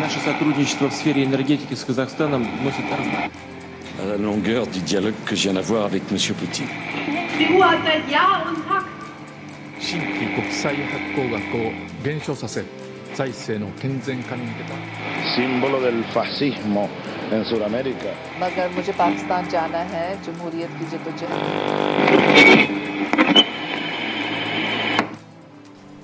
[0.00, 2.84] Наше сотрудничество в сфере энергетики с Казахстаном носит
[4.00, 6.18] à la longueur du dialogue que je viens d'avoir avec M.
[6.34, 6.66] Poutine.
[15.82, 16.88] Del fascismo
[17.30, 17.44] en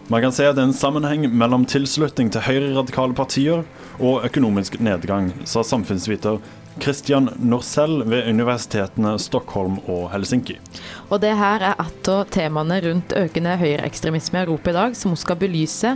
[0.08, 3.66] Man kan se at det er en sammenheng mellom tilslutning til høyreradikale partier
[4.00, 6.38] og økonomisk nedgang, sa samfunnsviter
[6.80, 10.56] Christian Norsell ved universitetene Stockholm og Helsinki.
[11.10, 15.12] Og det her er ett av temaene rundt økende høyreekstremisme i Europa i dag, som
[15.12, 15.94] vi skal belyse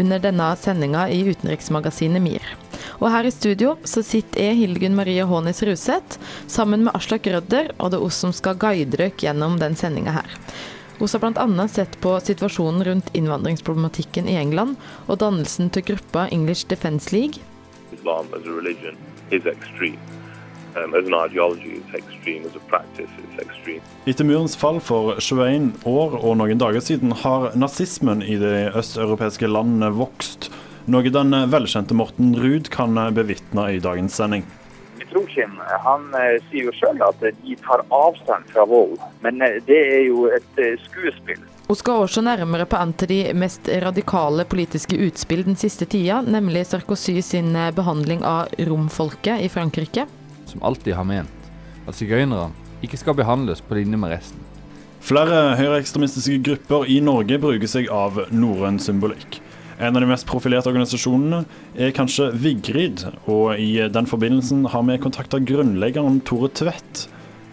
[0.00, 2.52] under denne sendinga i utenriksmagasinet MIR.
[3.04, 6.16] Og her i studio så sitter jeg, Hildegunn Marie Hånes Ruseth,
[6.48, 10.22] sammen med Aslak Rødder, og det er oss som skal guide dere gjennom den sendinga
[10.22, 10.38] her.
[11.02, 11.68] Vi har bl.a.
[11.68, 14.76] sett på situasjonen rundt innvandringsproblematikken i England
[15.10, 17.42] og dannelsen til gruppa English Defence League.
[17.90, 18.94] Islam as a religion
[19.30, 19.98] is extreme.
[20.76, 22.46] Um, as an ideology, it's extreme.
[22.46, 23.82] As a practice, it's extreme.
[24.06, 29.50] Etter murens fall for 21 år og noen dager siden har nazismen i de østeuropeiske
[29.50, 30.52] landene vokst,
[30.86, 34.46] noe den velkjente Morten Ruud kan bevitne i dagens sending.
[35.12, 35.50] Mitrokhin
[35.84, 40.04] han eh, sier jo sjøl at de tar avstand fra vold, men eh, det er
[40.06, 41.40] jo et eh, skuespill.
[41.68, 46.22] Hun skal også nærmere på en av de mest radikale politiske utspill den siste tida,
[46.22, 50.06] nemlig Sarkozy sin eh, behandling av romfolket i Frankrike.
[50.46, 51.52] som alltid har ment
[51.88, 54.40] at sigøynerne ikke skal behandles på linje med resten.
[55.02, 59.41] Flere høyreekstremistiske grupper i Norge bruker seg av norrøn symbolikk.
[59.82, 61.40] En av de mest profilerte organisasjonene
[61.74, 67.08] er kanskje Vigrid, og i den forbindelsen har vi kontakta grunnleggeren Tore Tvedt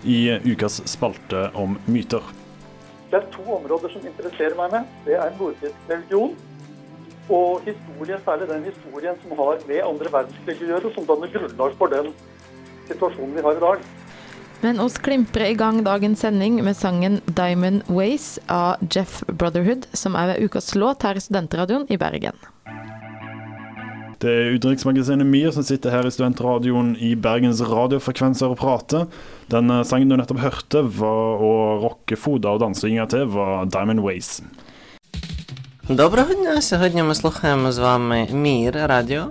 [0.06, 2.22] i ukas spalte om myter.
[3.10, 4.94] Det er to områder som interesserer meg med.
[5.08, 6.38] Det er nordisk religion
[7.34, 11.82] og historien, særlig den historien som har med andre verdenskrig å gjøre, som danner grunnlag
[11.82, 12.14] for den
[12.92, 13.90] situasjonen vi har i dag.
[14.65, 20.15] Men oss klimprer i gang dagens sending med sangen 'Diamond Ways' av Jeff Brotherhood, som
[20.17, 22.33] er ved ukas låt her i Studentradioen i Bergen.
[24.25, 29.05] Det er utenriksmagasinet MIR som sitter her i studentradioen i Bergens radiofrekvenser og prater.
[29.53, 31.53] Den eh, sangen du nettopp hørte, var å
[31.83, 34.41] rocke foda og dansinga til, var 'Diamond Ways'.
[35.89, 36.61] Доброго дня!
[36.61, 39.25] Сьогодні ми слухаємо з вами Мір Радіо.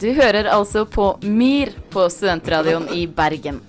[0.00, 3.60] Du hører altså på MIR på Studentradioen i Bergen.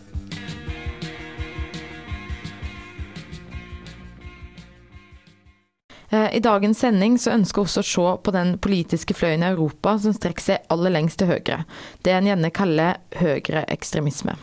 [6.14, 9.96] I dagens sending så ønsker vi også å se på den politiske fløyen i Europa
[10.02, 11.62] som strekker seg aller lengst til høyre.
[12.04, 14.36] Det en gjerne kaller høyreekstremisme.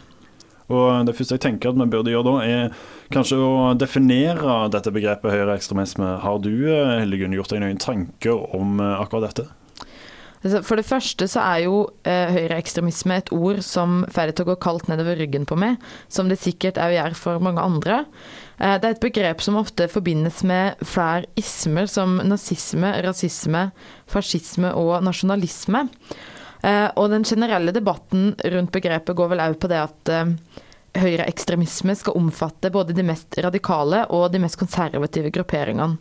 [0.72, 2.76] Og Det første jeg tenker at vi burde gjøre da, er
[3.14, 6.14] kanskje å definere dette begrepet høyreekstremisme.
[6.24, 9.50] Har du eh, gjort deg noen tanker om eh, akkurat dette?
[10.41, 11.75] For det første så er jo
[12.07, 15.78] eh, høyreekstremisme et ord som får det til å gå kaldt nedover ryggen på meg,
[16.09, 18.00] som det sikkert òg gjør for mange andre.
[18.57, 23.68] Eh, det er et begrep som ofte forbindes med flere ismer som nazisme, rasisme,
[24.09, 25.85] fascisme og nasjonalisme.
[26.66, 30.35] Eh, og den generelle debatten rundt begrepet går vel òg på det at eh,
[31.02, 35.97] høyreekstremisme skal omfatte både de mest radikale og de mest konservative grupperingene.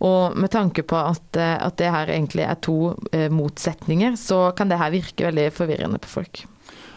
[0.00, 4.48] Og med tanke på at, eh, at det her egentlig er to eh, motsetninger, så
[4.56, 6.44] kan det her virke veldig forvirrende på folk.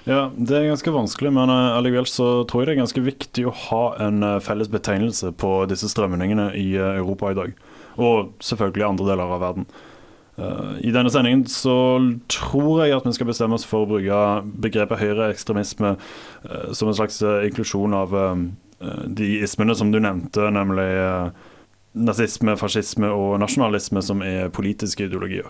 [0.07, 3.45] Ja, det er ganske vanskelig, men uh, allikevel så tror jeg det er ganske viktig
[3.47, 7.53] å ha en felles betegnelse på disse strømningene i Europa i dag.
[7.95, 9.67] Og selvfølgelig andre deler av verden.
[10.81, 11.75] I denne sendingen så
[12.25, 14.21] tror jeg at vi skal bestemme oss for å bruke
[14.65, 15.91] begrepet høyreekstremisme
[16.73, 18.15] som en slags inklusjon av
[19.13, 20.89] de ismene som du nevnte, nemlig
[21.93, 25.49] nazisme, fascisme og nasjonalisme som er politiske ideologier.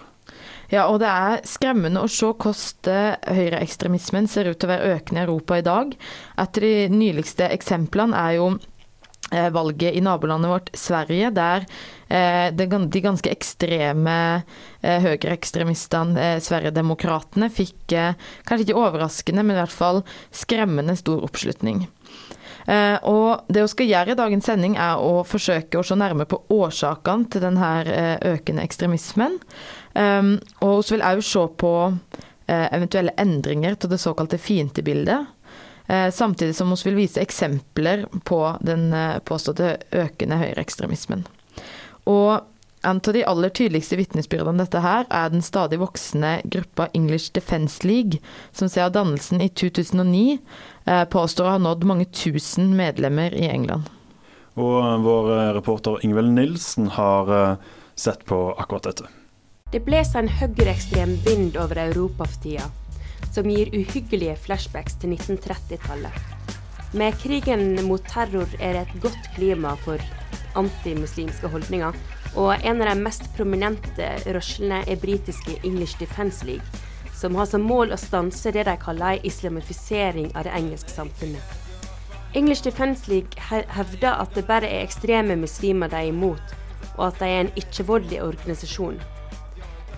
[0.71, 5.21] Ja, og det er skremmende å se hvordan høyreekstremismen ser ut til å være økende
[5.21, 5.95] i Europa i dag.
[6.39, 11.67] Et av de nyligste eksemplene er jo eh, valget i nabolandet vårt Sverige, der
[12.07, 14.17] eh, de ganske ekstreme
[14.81, 17.97] eh, høyreekstremistene, Sverigedemokraterna, fikk
[18.47, 20.01] kanskje ikke overraskende, men i hvert fall
[20.33, 21.85] skremmende stor oppslutning.
[22.67, 26.29] Eh, og det vi skal gjøre i dagens sending, er å forsøke å se nærmere
[26.31, 29.39] på årsakene til denne eh, økende ekstremismen.
[29.93, 35.29] Um, og vi vil òg se på eh, eventuelle endringer til det såkalte fiendebildet.
[36.15, 38.85] Samtidig som vi vil vise eksempler på den
[39.27, 41.25] påståtte økende høyreekstremismen.
[42.07, 42.39] Og
[42.83, 47.31] en av de aller tydeligste vitnesbyrdene om dette her er den stadig voksende gruppa English
[47.33, 48.19] Defence League,
[48.51, 50.37] som siden dannelsen i 2009
[50.85, 53.89] eh, påstår å ha nådd mange tusen medlemmer i England.
[54.53, 57.57] Og vår reporter Ingvild Nilsen har
[57.95, 59.09] sett på akkurat dette.
[59.73, 62.67] Det blåser en høyreekstrem vind over Europa for tida,
[63.33, 66.13] som gir uhyggelige flashbacks til 1930-tallet.
[66.93, 69.97] Med krigen mot terror er det et godt klima for
[70.59, 71.97] antimuslimske holdninger,
[72.35, 76.65] og en av de mest prominente rørslene er britiske English Defence League,
[77.13, 81.59] som har som mål å stanse det de kaller islamifisering av det engelske samfunnet.
[82.33, 83.37] English Defence League
[83.77, 86.55] hevder at det bare er ekstreme muslimer de er imot,
[86.97, 88.97] og at de er en ikke-voldelig organisasjon.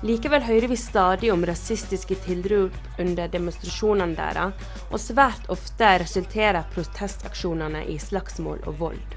[0.05, 7.87] Likevel hører vi stadig om rasistiske tilrop under demonstrasjonene deres, og svært ofte resulterer protestaksjonene
[7.89, 9.14] i slagsmål og vold.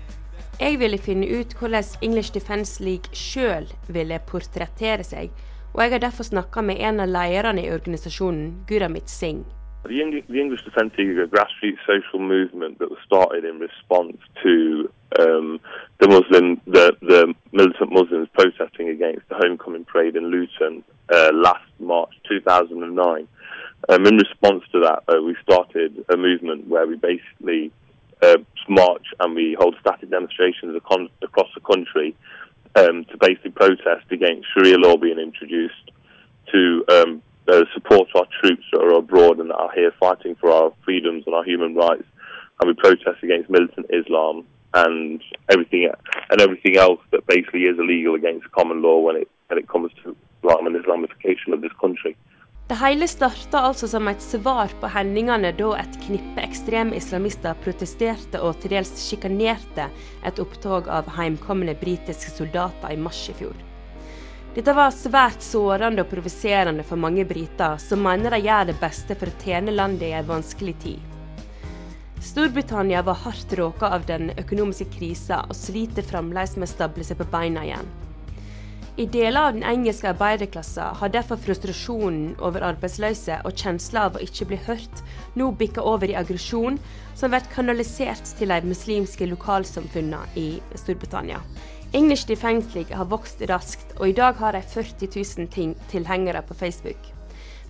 [0.59, 5.31] Jeg ville finne ut hvordan English Defence League sjøl ville portrettere seg,
[5.71, 9.47] og jeg har derfor snakka med en av lederne i organisasjonen, Guramit Singh.
[9.87, 13.61] The, Eng the English Defence League is a grassroots social movement that was started in
[13.61, 14.91] response to
[15.23, 15.61] um,
[16.01, 20.83] the Muslim, the, the militant Muslims protesting against the homecoming parade in Luton
[21.15, 23.29] uh, last March 2009.
[23.89, 27.71] Um, in response to that, uh, we started a movement where we basically
[28.23, 32.15] uh, march and we hold static demonstrations across the country
[32.77, 35.91] um, to basically protest against Sharia law being introduced,
[36.53, 40.51] to um, uh, support our troops that are abroad and that are here fighting for
[40.51, 42.05] our freedoms and our human rights,
[42.61, 44.45] and we protest against militant Islam
[44.75, 45.91] and everything
[46.31, 49.91] and everything else that basically is illegal against common law when it when it comes
[50.05, 52.17] to Islam and Islamification of this country.
[52.69, 58.43] Det hele starta altså som et svar på hendelsene da et knippe ekstreme islamister protesterte
[58.45, 59.87] og til dels sjikanerte
[60.29, 63.57] et opptog av heimkomne britiske soldater i mars i fjor.
[64.53, 69.17] Dette var svært sårende og provoserende for mange briter, som mener de gjør det beste
[69.17, 71.15] for å tjene landet i en vanskelig tid.
[72.21, 77.17] Storbritannia var hardt råka av den økonomiske krisa og sliter fremdeles med å stable seg
[77.23, 77.89] på beina igjen.
[78.99, 84.23] I deler av den engelske arbeiderklassen har derfor frustrasjonen over arbeidsløse og kjensla av å
[84.25, 85.03] ikke bli hørt
[85.39, 86.81] nå bikka over i aggresjon
[87.21, 91.39] som blir kanalisert til de muslimske lokalsamfunnene i Storbritannia.
[91.95, 95.15] English League har vokst raskt, og i dag har de 40
[95.47, 96.99] 000 tilhengere på Facebook.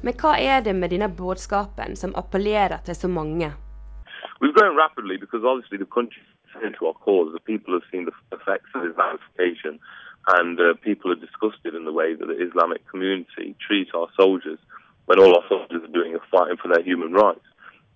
[0.00, 3.52] Men hva er det med denne budskapen som appellerer til så mange?
[4.40, 6.24] We've grown rapidly because obviously the country
[6.64, 7.36] into our cause.
[7.36, 9.78] The people have seen the effects of Islamification.
[10.26, 14.58] And uh, people are disgusted in the way that the Islamic community treats our soldiers
[15.06, 17.44] when all our soldiers are doing is fighting for their human rights.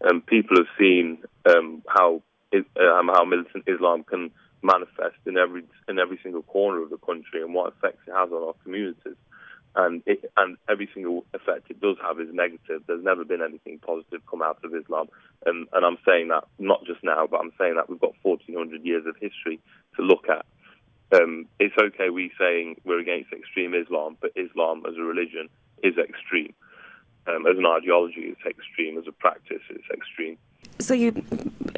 [0.01, 2.23] And people have seen um, how
[2.55, 4.31] um, how militant Islam can
[4.63, 8.31] manifest in every in every single corner of the country and what effects it has
[8.31, 9.17] on our communities.
[9.75, 12.83] And it, and every single effect it does have is negative.
[12.87, 15.09] There's never been anything positive come out of Islam,
[15.47, 18.85] and, and I'm saying that not just now, but I'm saying that we've got 1,400
[18.85, 19.61] years of history
[19.97, 20.45] to look at
[21.13, 25.49] um, it's okay we saying we're against extreme Islam, but Islam as a religion
[25.83, 26.55] is extreme.
[27.27, 28.99] Um, as an ideology, it's extreme.
[28.99, 30.37] As a practice, it's extreme.
[30.81, 31.25] So you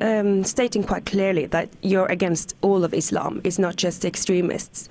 [0.01, 3.41] um, stating quite clearly that you're against all of Islam.
[3.45, 4.89] It's not just extremists.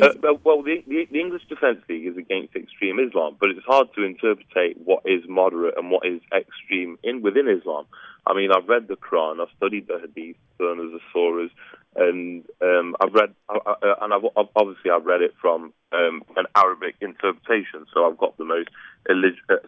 [0.00, 0.10] Uh,
[0.44, 4.04] well, the, the, the, English Defence League is against extreme Islam, but it's hard to
[4.04, 4.46] interpret
[4.84, 7.84] what is moderate and what is extreme in within Islam.
[8.24, 11.50] I mean, I've read the Quran, I've studied the Hadith, the Surahs,
[11.96, 14.22] and um, I've read, uh, and I've
[14.54, 18.68] obviously I've read it from um, an Arabic interpretation, so I've got the most,
[19.10, 19.14] uh,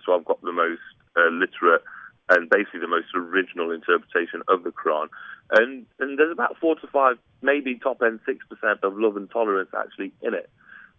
[0.05, 0.83] so I've got the most
[1.17, 1.83] uh, literate
[2.31, 5.09] and basically the most original interpretation of the Quran.
[5.53, 9.31] And and there's about four to five, maybe top end six percent of love and
[9.31, 10.49] tolerance actually in it,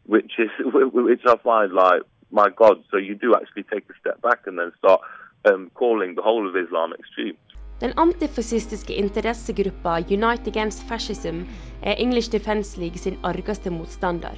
[0.05, 0.51] which is
[1.09, 2.83] which I find like my God.
[2.91, 5.01] So you do actually take a step back and then start
[5.49, 7.37] um, calling the whole of Islam extreme.
[7.81, 11.41] Den antifascistiske interessegruppa Unite Against Fascism
[11.81, 14.37] er English Defence League sin argeste motstander.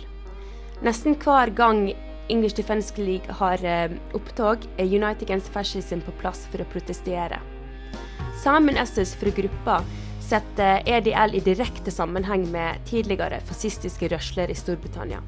[0.82, 1.92] Nesten hver gang
[2.30, 7.42] English Defence League har eh, opptog, er Unite Against Fascism på plass for å protestere.
[8.44, 9.82] Simon Esses fra gruppa
[10.24, 15.20] setter EDL i direkte sammenheng med tidligere fascistiske rørsler i Storbritannia.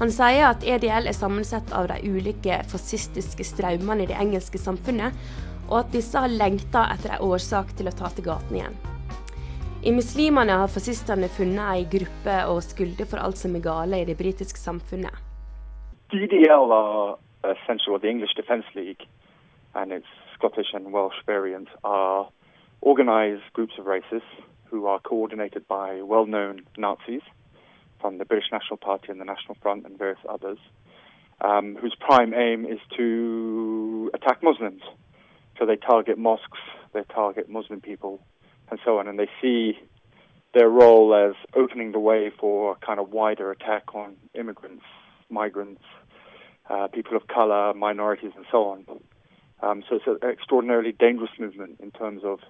[0.00, 5.14] Han sier at EDL er sammensatt av de ulike fascistiske strømmene i det engelske samfunnet,
[5.68, 8.80] og at disse har lengta etter en årsak til å ta til gatene igjen.
[9.84, 14.06] I Muslimene har fascistene funnet ei gruppe og skylde for alt som er gale i
[14.08, 15.12] det britiske samfunnet.
[16.10, 19.06] DDL are essentially the English Defence League
[19.74, 22.26] and its Scottish and Welsh variant are
[22.84, 24.22] organised groups of racists
[24.66, 27.22] who are coordinated by well-known Nazis
[28.00, 30.58] from the British National Party and the National Front and various others,
[31.40, 34.82] um, whose prime aim is to attack Muslims.
[35.58, 36.58] So they target mosques,
[36.92, 38.20] they target Muslim people,
[38.70, 39.08] and so on.
[39.08, 39.78] And they see
[40.52, 44.84] their role as opening the way for a kind of wider attack on immigrants
[45.30, 45.82] migrants,
[46.70, 48.86] uh, people of color, minorities, and so on.
[49.62, 52.40] Um, so it's an extraordinarily dangerous movement in terms of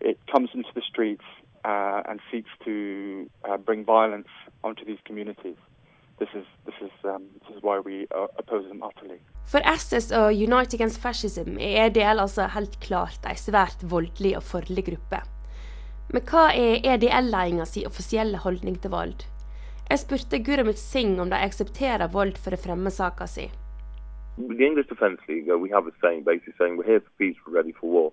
[0.00, 1.24] it comes into the streets
[1.64, 4.28] uh, and seeks to uh, bring violence
[4.62, 5.56] onto these communities.
[6.18, 9.20] This is this is um, this is why we uh, oppose them utterly.
[9.44, 14.42] For SS og Unite Against Fascism er EDL altså helt klart en svært voldelig og
[14.42, 15.20] farlig gruppe.
[16.14, 19.26] Men hva er EDL-ledelsen sin offisielle holdning til vold?
[19.90, 23.50] Jeg spurte Gurumit Singh om de aksepterer vold for å fremme saka si.
[24.38, 27.36] The English Defence League, uh, we have a saying basically saying we're here for peace,
[27.46, 28.12] we're ready for war.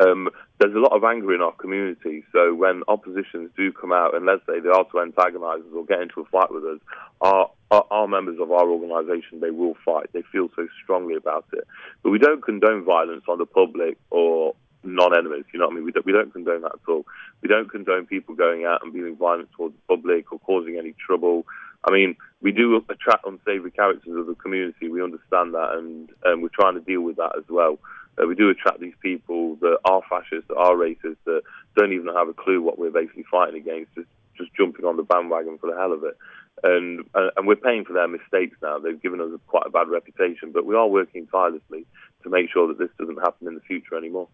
[0.00, 4.14] Um, there's a lot of anger in our community, so when oppositions do come out
[4.14, 6.80] and let's say they are to antagonise us or get into a fight with us,
[7.20, 10.10] our, our, our members of our organisation, they will fight.
[10.12, 11.64] They feel so strongly about it.
[12.02, 15.44] But we don't condone violence on the public or non-enemies.
[15.52, 15.84] You know what I mean?
[15.84, 17.06] We don't, we don't condone that at all.
[17.40, 20.94] We don't condone people going out and being violent towards the public or causing any
[21.06, 21.46] trouble.
[21.86, 24.88] I mean, we do attract unsavoury characters of the community.
[24.88, 27.78] We understand that, and um, we're trying to deal with that as well.
[28.22, 31.42] Uh, we do attract these people that are fascists, that are racist, that
[31.76, 35.02] don't even have a clue what we're basically fighting against, just just jumping on the
[35.02, 36.16] bandwagon for the hell of it.
[36.62, 38.78] And uh, and we're paying for their mistakes now.
[38.78, 41.86] They've given us a, quite a bad reputation, but we are working tirelessly
[42.22, 44.28] to make sure that this doesn't happen in the future anymore.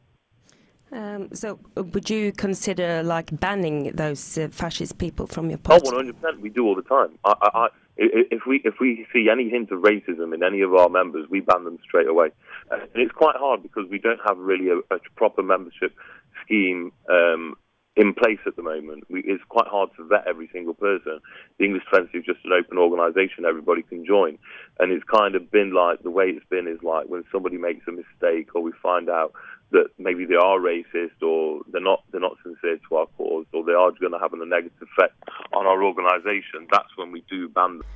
[0.92, 5.84] Um, so, would you consider like banning those uh, fascist people from your Oh, party?
[5.86, 6.40] one hundred percent.
[6.40, 7.16] We do all the time.
[7.24, 7.68] I, i-
[8.00, 11.40] if we if we see any hint of racism in any of our members, we
[11.40, 12.28] ban them straight away.
[12.70, 15.94] Uh, and it's quite hard because we don't have really a, a proper membership
[16.42, 17.56] scheme um,
[17.96, 19.04] in place at the moment.
[19.10, 21.20] We, it's quite hard to vet every single person.
[21.58, 24.38] The English Defence is just an open organisation; everybody can join,
[24.78, 27.86] and it's kind of been like the way it's been is like when somebody makes
[27.86, 29.34] a mistake or we find out
[29.72, 33.64] that maybe they are racist or they're not they're not sincere to our cause or
[33.64, 35.16] they are going to have a negative effect
[35.52, 36.66] on our organisation.
[36.72, 37.86] That's when we do ban them.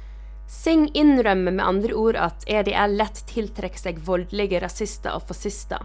[0.47, 5.81] Singh innrømmer med andre ord at EDL lett tiltrekker seg voldelige rasister og fascister.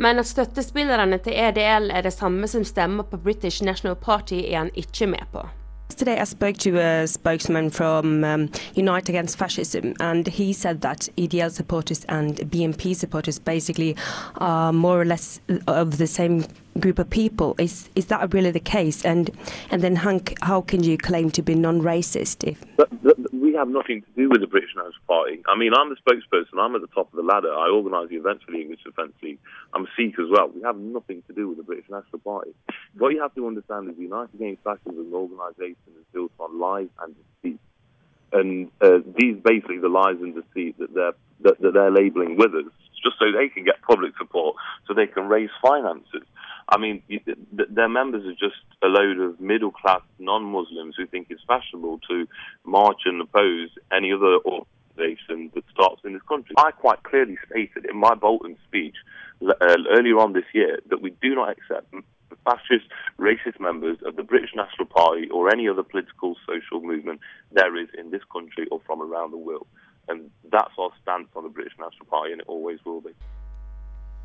[0.00, 4.64] Men at støttespillerne til EDL er det samme som stemmer på British National Party, er
[4.64, 5.44] han ikke med på.
[5.90, 11.08] Yesterday, I spoke to a spokesman from um, Unite Against Fascism, and he said that
[11.16, 13.94] EDL supporters and BNP supporters basically
[14.38, 16.46] are more or less of the same
[16.80, 17.54] group of people.
[17.58, 19.04] Is is that really the case?
[19.04, 19.30] And
[19.70, 23.68] and then Hank, how can you claim to be non-racist if But, but we have
[23.68, 25.42] nothing to do with the British National Party.
[25.46, 26.58] I mean, I'm the spokesperson.
[26.58, 27.52] I'm at the top of the ladder.
[27.52, 29.38] I organise the events for the English Defence League.
[29.72, 30.48] I'm a Sikh as well.
[30.48, 32.54] We have nothing to do with the British National Party.
[32.98, 36.88] What you have to understand is the United Against Fascism organisation is built on lies
[37.02, 37.60] and deceit.
[38.32, 42.54] And uh, these basically the lies and deceit that they're that, that they're labelling with
[42.54, 46.26] us, just so they can get public support, so they can raise finances.
[46.68, 47.02] I mean,
[47.52, 52.00] their members are just a load of middle class non Muslims who think it's fashionable
[52.08, 52.26] to
[52.64, 56.54] march and oppose any other organisation that starts in this country.
[56.56, 58.96] I quite clearly stated in my Bolton speech
[59.46, 61.92] uh, earlier on this year that we do not accept
[62.44, 62.86] fascist,
[63.18, 67.20] racist members of the British National Party or any other political social movement
[67.52, 69.66] there is in this country or from around the world.
[70.08, 73.10] And that's our stance on the British National Party, and it always will be.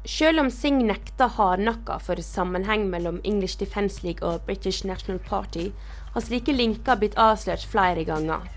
[0.05, 5.71] Selv om Singh nekter hardnakka for sammenheng mellom English Defence League og British National Party,
[6.13, 8.47] har slike linker blitt avslørt flere ganger.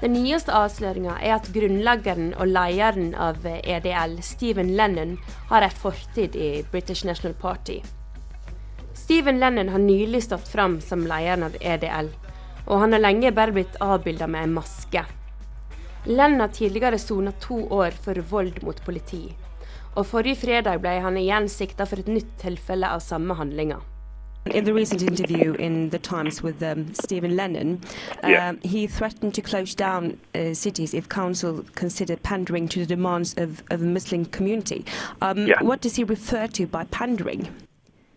[0.00, 5.18] Den nyeste avsløringa er at grunnleggeren og lederen av EDL, Stephen Lennon,
[5.50, 7.80] har en fortid i British National Party.
[8.94, 12.14] Stephen Lennon har nylig stått fram som lederen av EDL,
[12.70, 15.04] og han har lenge bare blitt avbilda med en maske.
[16.06, 19.26] Lennon har tidligere sona to år for vold mot politi,
[19.96, 23.80] og forrige fredag ble han igjen sikta for et nytt tilfelle av samme handlinger.
[24.46, 27.80] In the recent interview in the Times with um, Stephen Lennon,
[28.22, 28.54] um, Yeah.
[28.64, 33.62] he threatened to close down uh, cities if council considered pandering to the demands of,
[33.70, 34.84] of the Muslim community.
[35.20, 35.62] Um, Yeah.
[35.62, 37.48] What does he refer to by pandering?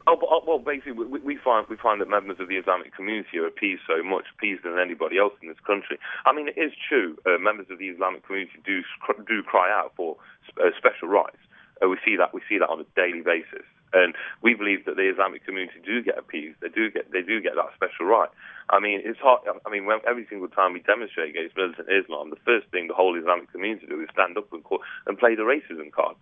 [0.07, 2.95] Oh, but, oh, well, basically, we, we find we find that members of the Islamic
[2.95, 5.97] community are appeased so much, appeased than anybody else in this country.
[6.25, 7.17] I mean, it is true.
[7.25, 8.81] Uh, members of the Islamic community do
[9.27, 10.15] do cry out for
[10.59, 11.39] uh, special rights.
[11.83, 14.95] Uh, we see that we see that on a daily basis, and we believe that
[14.95, 16.57] the Islamic community do get appeased.
[16.61, 18.29] They do get they do get that special right.
[18.69, 19.41] I mean, it's hard.
[19.43, 22.93] I mean, when, every single time we demonstrate against militant Islam, the first thing the
[22.95, 26.15] whole Islamic community do is stand up and call, and play the racism card.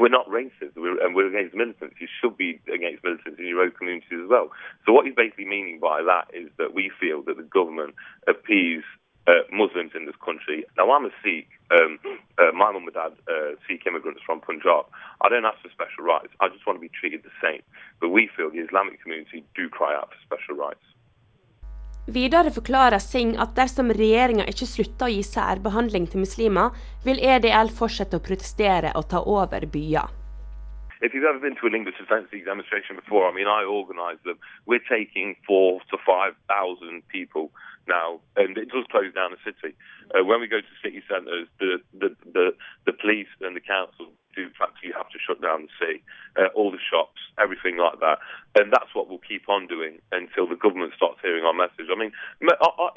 [0.00, 1.94] We're not racist, we're, and we're against militants.
[2.00, 4.50] You should be against militants in your own communities as well.
[4.84, 7.94] So what he's basically meaning by that is that we feel that the government
[8.26, 8.82] appease
[9.26, 10.64] uh, Muslims in this country.
[10.76, 11.48] Now, I'm a Sikh.
[11.70, 11.98] Um,
[12.38, 14.86] uh, my mum and dad uh, Sikh immigrants from Punjab.
[15.22, 16.32] I don't ask for special rights.
[16.40, 17.62] I just want to be treated the same.
[18.00, 20.84] But we feel the Islamic community do cry out for special rights.
[22.06, 26.74] Videre forklarer Singh at dersom regjeringa ikke slutter å gi særbehandling til muslimer,
[27.06, 30.12] vil EDL fortsette å protestere og ta over byer.
[31.00, 34.38] If you've ever been to a English Defence demonstration before, I mean, I organise them.
[34.66, 37.50] We're taking four to five thousand people
[37.88, 39.74] now, and it does close down the city.
[40.14, 42.46] Uh, when we go to city centres, the, the, the,
[42.86, 46.02] the police and the council do practically have to shut down the city,
[46.36, 48.18] uh, all the shops, everything like that.
[48.58, 51.86] And that's what we'll keep on doing until the government starts hearing our message.
[51.86, 52.12] I mean,
[52.42, 52.90] our, our,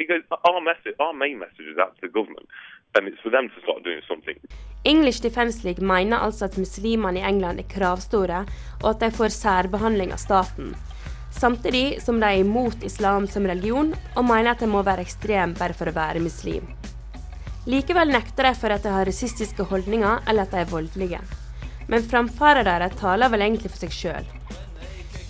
[0.50, 2.50] our, message, our main message is out to the government,
[2.96, 4.38] and it's for them to start doing something.
[4.84, 6.94] English Defence League mener altså at i
[7.32, 8.46] England er kravstore,
[8.84, 10.76] og at de får særbehandling av staten.
[11.38, 15.54] Samtidig som de er imot islam som religion, og mener at de må være ekstrem
[15.58, 16.66] bare for å være muslim.
[17.68, 21.20] Likevel nekter de for at de har rasistiske holdninger eller at de er voldelige.
[21.92, 24.30] Men framfaren deres taler vel egentlig for seg sjøl.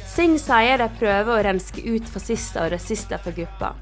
[0.07, 3.73] Singh sier de prøver å renske ut fascister og rasister fra gruppa.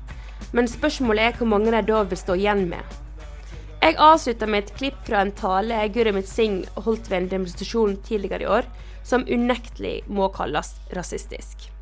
[0.55, 2.97] Men spørsmålet er hvor mange de da vil stå igjen med.
[3.83, 8.47] Jeg avslutter med et klipp fra en tale Gurumit Singh holdt ved en demonstrasjon tidligere
[8.47, 8.67] i år,
[9.05, 11.74] som unektelig må kalles rasistisk.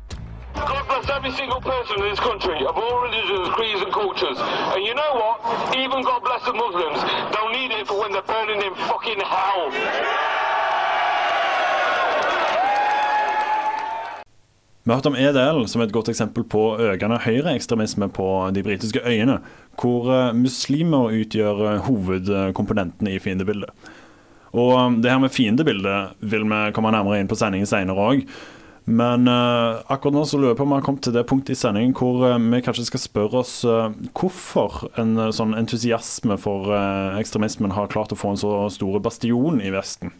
[0.54, 4.38] God bless every single person in this country of all religions, creeds, and cultures.
[4.74, 5.36] And you know what?
[5.76, 6.98] Even God bless the Muslims.
[7.32, 9.70] They'll need it for when they're burning in fucking hell.
[14.84, 19.00] Vi har hørt om EDL som et godt eksempel på økende høyreekstremisme på de britiske
[19.08, 19.38] øyene,
[19.80, 23.72] hvor eh, muslimer utgjør hovedkomponentene i fiendebildet.
[24.52, 28.28] Og eh, det her med fiendebildet vil vi komme nærmere inn på sendingen senere òg.
[28.84, 31.54] Men uh, akkurat nå så lurer jeg på om vi har kommet til det punktet
[31.54, 36.68] i sendingen hvor uh, vi kanskje skal spørre oss uh, hvorfor en sånn entusiasme for
[37.16, 40.12] ekstremismen har klart å få en så stor bastion i Vesten.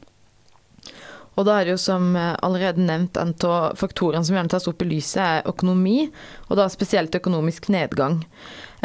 [1.35, 4.85] Og da er det jo som allerede nevnt, en av faktorene som gjerne tas opp
[4.85, 6.05] i lyset, er økonomi,
[6.47, 8.21] og da spesielt økonomisk nedgang.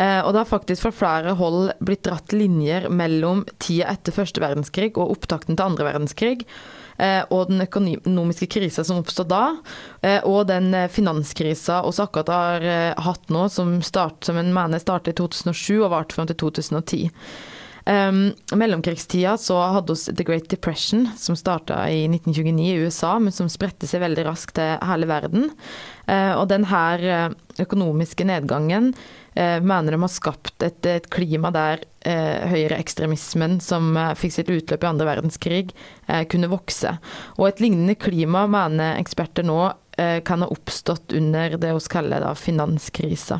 [0.02, 4.96] Og det har faktisk fra flere hold blitt dratt linjer mellom tida etter første verdenskrig
[4.96, 6.48] og opptakten til andre verdenskrig.
[7.00, 9.44] Eh, og den økonomiske krisa som oppstod da,
[10.04, 12.66] eh, og den eh, finanskrisa vi akkurat har
[13.06, 17.08] hatt nå, som, start, som en mener startet i 2007 og varte fram til 2010.
[17.90, 23.34] Um, mellomkrigstida så hadde vi The Great Depression, som starta i 1929 i USA, men
[23.34, 25.48] som spredte seg veldig raskt til hele verden.
[26.06, 28.92] Uh, og denne økonomiske nedgangen
[29.40, 34.84] mener de har skapt et, et klima der eh, høyreekstremismen, som eh, fikk sitt utløp
[34.84, 35.72] i andre verdenskrig,
[36.08, 36.96] eh, kunne vokse.
[37.38, 39.62] Og et lignende klima mener eksperter nå
[40.00, 43.40] eh, kan ha oppstått under det vi kaller da, finanskrisa.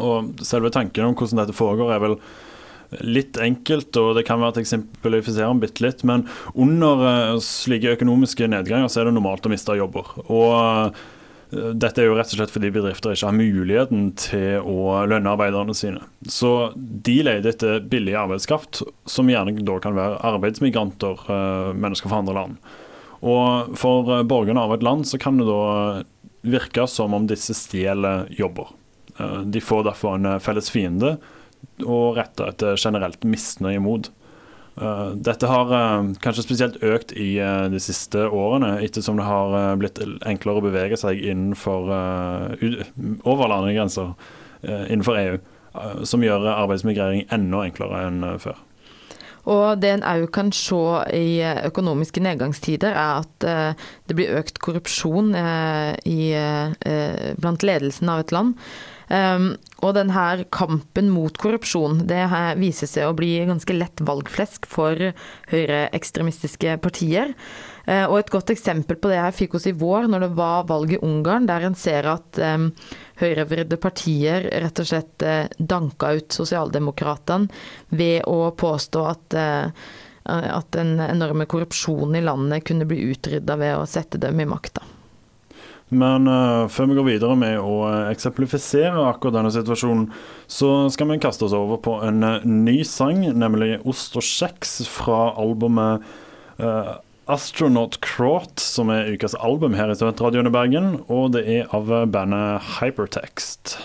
[0.00, 2.18] Og selve tanken om hvordan dette foregår, er vel
[3.00, 7.94] litt enkelt, og det kan være at eksemplifisere den bitte litt, men under uh, slike
[7.96, 10.10] økonomiske nedganger så er det normalt å miste jobber.
[10.26, 10.98] Og
[11.52, 15.74] dette er jo rett og slett fordi bedrifter ikke har muligheten til å lønne arbeiderne
[15.76, 16.00] sine.
[16.24, 22.22] Så de leter etter billig arbeidskraft, som gjerne da kan være arbeidsmigranter, eh, mennesker fra
[22.22, 22.72] andre land.
[23.20, 26.02] Og for eh, borgerne av et land så kan det da
[26.42, 28.72] virke som om disse stjeler jobber.
[29.18, 31.18] Eh, de får derfor en felles fiende
[31.84, 34.08] og retter et generelt misnøye mot.
[34.72, 39.76] Uh, dette har uh, kanskje spesielt økt i uh, de siste årene, ettersom det har
[39.80, 41.90] blitt enklere å bevege seg innenfor
[43.28, 44.14] over landegrenser
[44.62, 45.38] innenfor EU,
[46.06, 48.60] som gjør arbeidsmigrering enda enklere enn før.
[49.50, 50.78] Og det en òg kan se
[51.18, 53.74] i økonomiske nedgangstider, er at
[54.06, 56.20] det blir økt korrupsjon i,
[57.42, 58.54] blant ledelsen av et land.
[59.12, 59.50] Um,
[59.84, 62.22] og denne kampen mot korrupsjon det
[62.56, 64.96] viser seg å bli ganske lett valgflesk for
[65.50, 67.34] høyreekstremistiske partier.
[67.84, 70.64] Uh, og et godt eksempel på det her fikk oss i vår, når det var
[70.70, 72.70] valg i Ungarn, der en ser at um,
[73.20, 77.52] høyrevridde partier rett og slett uh, danka ut sosialdemokratene
[77.92, 79.84] ved å påstå at uh,
[80.22, 84.84] at den enorme korrupsjonen i landet kunne bli utrydda ved å sette dem i makta.
[85.92, 90.06] Men uh, før vi går videre med å eh, eksemplifisere akkurat denne situasjonen,
[90.48, 94.88] så skal vi kaste oss over på en uh, ny sang, nemlig 'Ost og kjeks'
[94.88, 96.00] fra albumet
[96.64, 96.96] uh,
[97.28, 100.90] Astronaut Crot, som er ukas album her i Studentradioen i Bergen.
[101.12, 103.76] Og det er av bandet Hypertext.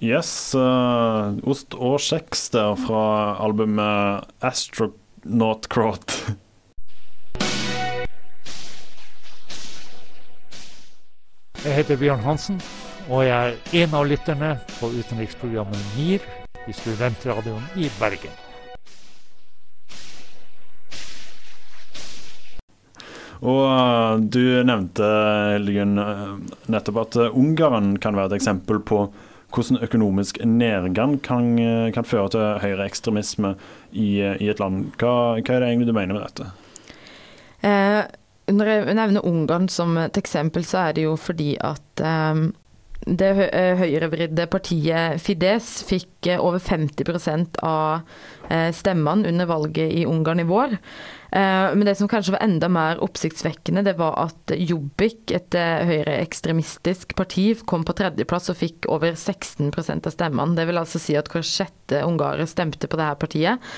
[0.00, 3.04] Yes, ost og kjeks der fra
[3.44, 6.16] albumet Astronaut Crot.
[11.60, 12.56] Jeg heter Bjørn Hansen,
[13.12, 16.22] og jeg er en av lytterne på utenriksprogrammet NIR
[16.64, 18.32] i Studentradioen i Bergen.
[23.44, 25.10] Og uh, du nevnte
[25.52, 26.38] Hildegunn, uh,
[26.72, 29.02] nettopp at uh, Ungarn kan være et eksempel på
[29.52, 31.52] hvordan økonomisk nedgang kan,
[31.92, 33.52] kan føre til høyreekstremisme
[33.92, 34.94] i, i et land.
[34.96, 36.48] Hva, hva, er det egentlig du mener med dette?
[37.60, 38.04] Eh,
[38.54, 42.42] når jeg nevner Ungarn som et eksempel, så er det jo fordi at eh,
[43.00, 43.30] det
[43.80, 48.02] høyrevridde partiet Fides fikk over 50% av
[48.76, 50.76] stemmene under valget i Ungarn i vår.
[51.32, 55.86] Eh, men det som kanskje var enda mer oppsiktsvekkende, det var at Jobbik, et eh,
[55.86, 60.58] høyreekstremistisk parti, kom på tredjeplass og fikk over 16% av stemmene.
[60.58, 63.70] Det vil altså si at hver sjette ungarer stemte på det her partiet.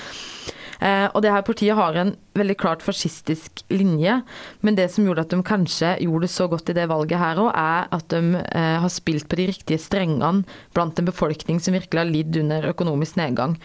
[0.79, 4.19] Eh, og det her partiet har en veldig klart fascistisk linje,
[4.65, 7.41] men det som gjorde at de kanskje gjorde det så godt i det valget her
[7.43, 8.41] òg, er at de
[8.81, 10.41] har spilt på de riktige strengene
[10.73, 13.59] blant en befolkning som virkelig har lidd under økonomisk nedgang.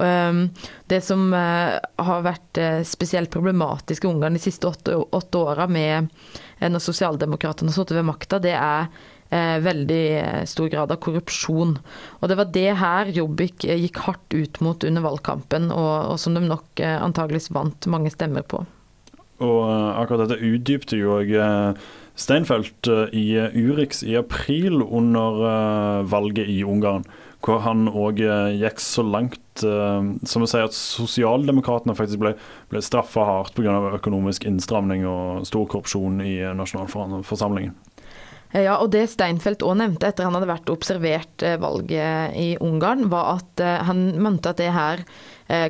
[0.00, 0.50] Ehm,
[0.86, 5.66] det som eh, har vært eh, spesielt problematisk i Ungarn de siste åtte, åtte åra
[5.68, 6.08] med
[6.58, 8.88] eh, når sosialdemokratene har sittet ved makta, det er
[9.32, 10.04] veldig
[10.50, 11.78] stor grad av korrupsjon.
[12.20, 16.36] Og det var det her Jobbik gikk hardt ut mot under valgkampen, og, og som
[16.36, 18.60] de nok antageligvis vant mange stemmer på.
[19.42, 19.62] Og
[19.96, 21.32] akkurat dette utdypte jo òg
[22.12, 27.08] Steinfeld i Urix i april under valget i Ungarn
[27.42, 32.30] hvor han òg eh, gikk så langt som å si at sosialdemokratene faktisk ble,
[32.72, 33.74] ble straffa hardt pga.
[33.98, 37.74] økonomisk innstramning og stor korrupsjon i eh, nasjonalforsamlingen.
[38.52, 43.38] Ja, og Det Steinfeld òg nevnte etter han hadde vært observert valget i Ungarn, var
[43.38, 45.00] at han mente at det her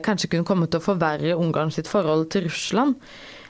[0.03, 2.99] kanskje kunne komme til å forverre Ungarn sitt forhold til Russland.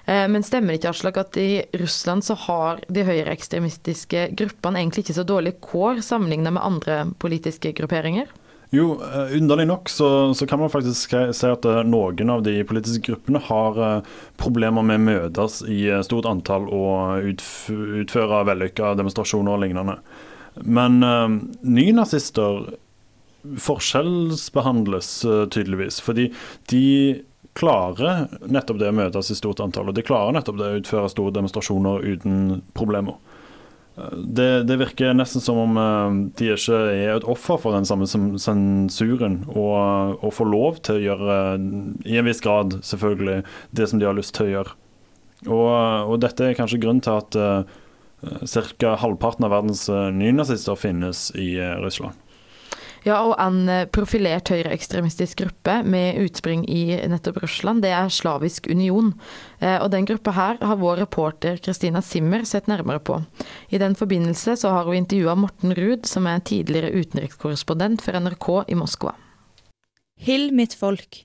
[0.05, 5.07] Eh, men stemmer det ikke Aslak, at i Russland så har de høyreekstremistiske gruppene egentlig
[5.07, 8.31] ikke så dårlige kår sammenlignet med andre politiske grupperinger?
[8.73, 12.55] Jo, eh, underlig nok så, så, kan man faktisk si at eh, noen av de
[12.65, 13.81] politiske gruppene har
[14.41, 19.99] problemer med å møtes i stort antall og utføre vellykka demonstrasjoner og lignende.
[20.65, 21.29] Men uh,
[21.65, 22.75] nynazister
[23.61, 25.13] forskjellsbehandles
[25.51, 26.29] tydeligvis, fordi
[26.69, 26.83] de
[27.59, 29.91] klarer nettopp det å møtes i stort antall.
[29.91, 33.19] Og de klarer nettopp det å utføre store demonstrasjoner uten problemer.
[34.17, 38.09] Det, det, virker nesten som om eh, de ikke er et offer for den samme
[38.09, 41.37] sensuren, og, og får lov til å gjøre,
[42.09, 43.43] i en viss grad selvfølgelig,
[43.77, 44.75] det som de har lyst til å gjøre.
[45.51, 45.69] Og,
[46.09, 47.69] og dette er kanskje grunnen til at uh,
[48.25, 48.95] eh, ca.
[49.03, 52.17] halvparten av verdens uh, nynazister finnes i Russland.
[53.03, 58.69] Ja, og en eh, profilert høyreekstremistisk gruppe med utspring i nettopp Russland, det er Slavisk
[58.71, 59.11] Union.
[59.59, 63.19] Eh, og den gruppa her har vår reporter Kristina Simmer sett nærmere på.
[63.75, 68.49] I den forbindelse så har hun intervjua Morten Ruud, som er tidligere utenrikskorrespondent for NRK
[68.71, 69.17] i Moskva.
[70.23, 71.25] Hill mitt folk.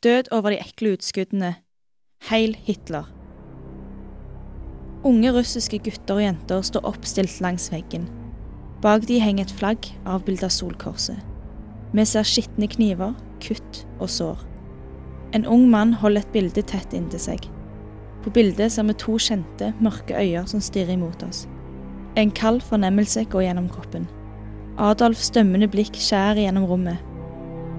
[0.00, 1.58] Død over de ekle utskuddene.
[2.30, 3.04] Heil Hitler.
[5.04, 8.08] Unge russiske gutter og jenter står oppstilt langs veggen.
[8.82, 11.18] Bak de henger et flagg avbilda Solkorset.
[11.92, 14.44] Vi ser skitne kniver, kutt og sår.
[15.34, 17.48] En ung mann holder et bilde tett inntil seg.
[18.22, 21.48] På bildet ser vi to kjente, mørke øyne som stirrer imot oss.
[22.16, 24.06] En kald fornemmelse går gjennom kroppen.
[24.78, 27.02] Adolfs dømmende blikk skjærer gjennom rommet.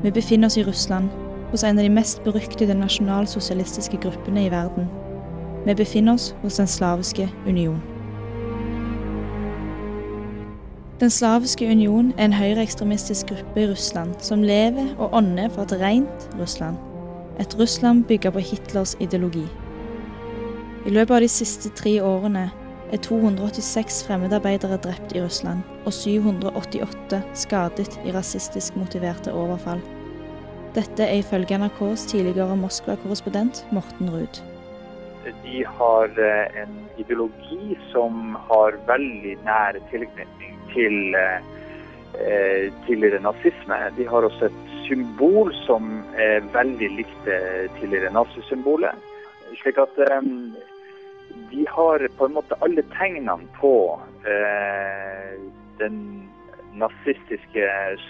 [0.03, 1.07] Vi befinner oss i Russland,
[1.51, 4.91] hos en av de mest beryktede nasjonalsosialistiske gruppene i verden.
[5.65, 7.79] Vi befinner oss hos Den slaviske union.
[10.99, 15.77] Den slaviske union er en høyreekstremistisk gruppe i Russland som lever og ånder for et
[15.79, 16.75] rent Russland.
[17.39, 19.45] Et Russland bygget på Hitlers ideologi.
[20.85, 22.49] I løpet av de siste tre årene
[22.91, 29.79] er 286 fremmedarbeidere drept i Russland, og 788 skadet i rasistisk motiverte overfall.
[30.75, 34.43] Dette er ifølge NRKs tidligere Moskva-korrespondent Morten Ruud.
[35.47, 43.77] De har eh, en ideologi som har veldig nær tilknytning til eh, tidligere nazisme.
[43.97, 47.31] De har også et symbol som er veldig likt
[47.79, 49.09] tidligere nazisymbolet.
[49.57, 50.21] Slik at eh,
[51.51, 53.73] de har på en måte alle tegnene på
[54.27, 55.35] eh,
[55.79, 55.97] den
[56.79, 57.65] nazistiske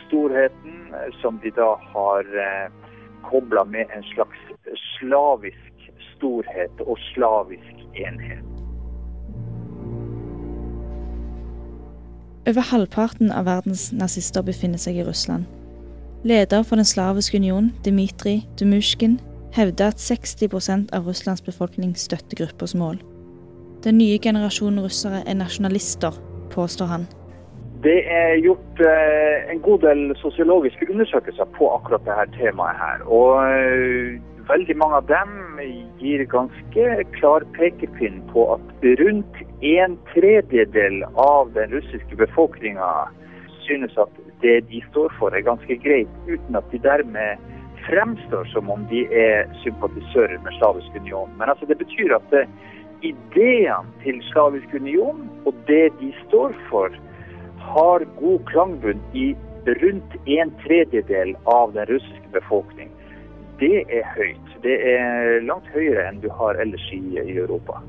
[0.06, 2.69] storheten, som de da har eh,
[3.24, 4.39] kobla med en slags
[5.00, 8.59] slavisk storhet og slavisk enhet.
[12.50, 15.44] Over halvparten av verdens nazister befinner seg i Russland.
[16.26, 19.20] Leder for Den slaviske union, Dmitrij Dumushkin,
[19.54, 22.98] hevder at 60% av Russlands befolkning støtter gruppas mål.
[23.84, 26.18] Den nye generasjonen russere er nasjonalister,
[26.50, 27.06] påstår han.
[27.84, 33.06] Det er gjort eh, en god del sosiologiske undersøkelser på akkurat dette temaet her.
[33.06, 34.18] Og eh,
[34.50, 35.62] veldig mange av dem
[36.02, 42.89] gir ganske klar pekepinn på at rundt en tredjedel av den russiske befolkninga
[43.67, 47.41] synes at det de står for er ganske greit, uten at de dermed
[47.89, 51.32] fremstår som om de er sympatisører med Slavisk union.
[51.38, 52.45] Men altså, det betyr at det,
[53.02, 56.95] ideene til Slavisk union og det de står for,
[57.69, 59.36] har god klangbunn i
[59.84, 62.89] rundt en tredjedel av den russiske befolkning.
[63.60, 64.52] Det er høyt.
[64.63, 67.82] Det er langt høyere enn du har ellers i, i Europa.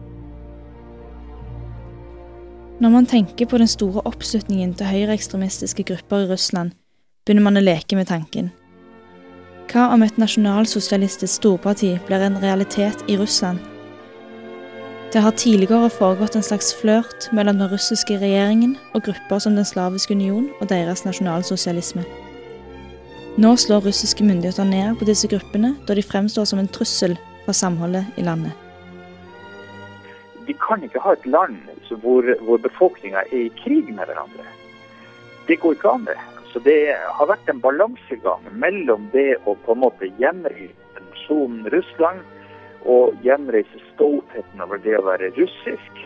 [2.81, 6.71] Når man tenker på den store oppslutningen til høyreekstremistiske grupper i Russland,
[7.27, 8.49] begynner man å leke med tanken.
[9.69, 13.61] Hva om et nasjonalsosialistisk storparti blir en realitet i Russland?
[15.13, 19.69] Det har tidligere foregått en slags flørt mellom den russiske regjeringen og grupper som Den
[19.69, 22.07] slaviske union og deres nasjonalsosialisme.
[23.37, 27.53] Nå slår russiske myndigheter ned på disse gruppene, da de fremstår som en trussel for
[27.53, 28.70] samholdet i landet.
[30.51, 31.61] Vi kan ikke ha et land
[32.03, 34.43] hvor, hvor befolkninga er i krig med hverandre.
[35.47, 36.17] Det går ikke an, det.
[36.51, 42.25] Så det har vært en balansegang mellom det å på en måte gjenreise nasjonen Russland
[42.83, 46.01] og gjenreise stoltheten over det å være russisk.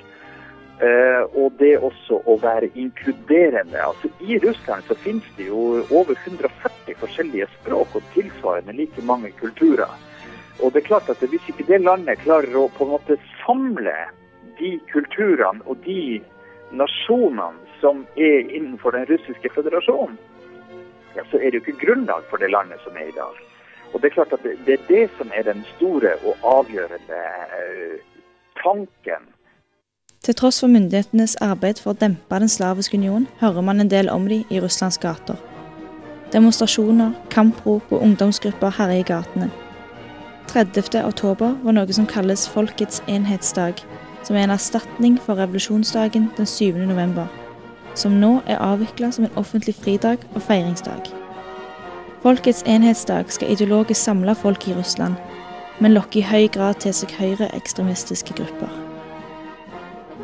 [0.83, 3.79] Uh, og det også å være inkluderende.
[3.81, 9.33] Altså I Russland så finnes det jo over 140 forskjellige språk og tilsvarende like mange
[9.41, 9.97] kulturer.
[10.61, 13.97] Og det er klart at Hvis ikke det landet klarer å på en måte samle
[14.59, 16.23] de kulturene og de
[16.73, 20.19] nasjonene som er innenfor den russiske føderasjonen,
[21.17, 23.37] ja, så er det jo ikke grunnlag for det landet som er i dag.
[23.93, 27.21] Og Det er klart at det, det er det som er den store og avgjørende
[27.61, 27.99] uh,
[28.63, 29.31] tanken
[30.25, 34.09] til tross for myndighetenes arbeid for å dempe Den slaviske union, hører man en del
[34.09, 35.37] om de i Russlands gater.
[36.33, 39.51] Demonstrasjoner, kamprop og ungdomsgrupper herjer gatene.
[40.49, 41.03] 30.
[41.05, 43.85] oktober var noe som kalles Folkets enhetsdag,
[44.25, 46.79] som er en erstatning for revolusjonsdagen den 7.
[46.89, 47.29] november,
[47.95, 51.13] som nå er avvikla som en offentlig fridag og feiringsdag.
[52.25, 55.15] Folkets enhetsdag skal ideologisk samle folk i Russland,
[55.81, 58.71] men lokke i høy grad til seg høyreekstremistiske grupper.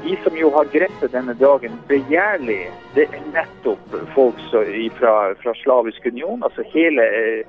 [0.00, 4.40] De som jo har grepet denne dagen begjærlig, det er nettopp folk
[4.96, 6.40] fra, fra Slavisk union.
[6.42, 7.42] Altså hele eh,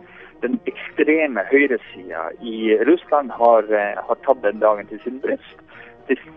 [0.43, 5.57] den ekstreme høyresida i Russland har, eh, har, tatt den dagen til sin bryst.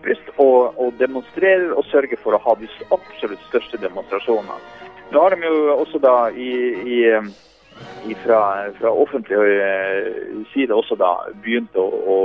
[0.03, 4.59] Bryst og, og, demonstrerer og sørger for å ha de absolutt største demonstrasjonene.
[5.11, 6.51] Nå har de jo også da i,
[8.05, 11.11] i fra, fra offentlig uh, side også da
[11.43, 12.17] begynt å, å,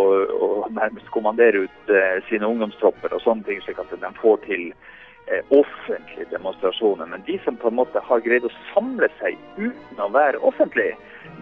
[0.46, 4.68] å nærmest kommandere ut eh, sine ungdomstropper og sånne ting, slik at de får til
[4.70, 7.10] eh, offentlige demonstrasjoner.
[7.10, 10.92] Men de som på en måte har greid å samle seg uten å være offentlig,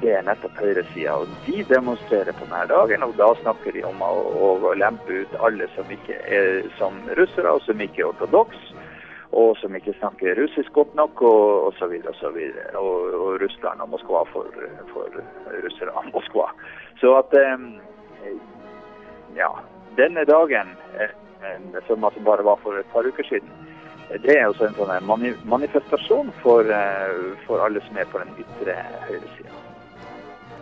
[0.03, 1.15] det er nettopp høyresida.
[1.23, 4.13] Og de demonstrerer på denne dagen, og da snakker de om å,
[4.71, 8.79] å lempe ut alle som ikke er som russere, og som ikke er ortodokse
[9.37, 11.93] og som ikke snakker russisk godt nok, og osv.
[12.01, 14.49] Og, så videre, og, og, og Russland og Moskva for,
[14.93, 15.21] for
[15.65, 16.51] russere av Moskva.
[17.01, 17.37] Så at
[19.37, 19.51] Ja.
[19.97, 20.69] Denne dagen,
[21.87, 23.51] som altså bare var for et par uker siden,
[24.23, 26.71] det er også en sånn manifestasjon for,
[27.47, 29.68] for alle som er på den ytre høyresida.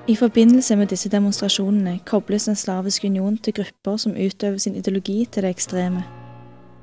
[0.08, 5.24] I forbindelse med disse demonstrasjonene kobles Den slaviske union til grupper som utøver sin ideologi
[5.32, 6.04] til det ekstreme.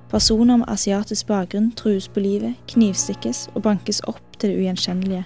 [0.09, 5.23] Personer med asiatisk bakgrunn trues på livet, knivstikkes og bankes opp til det ugjenkjennelige.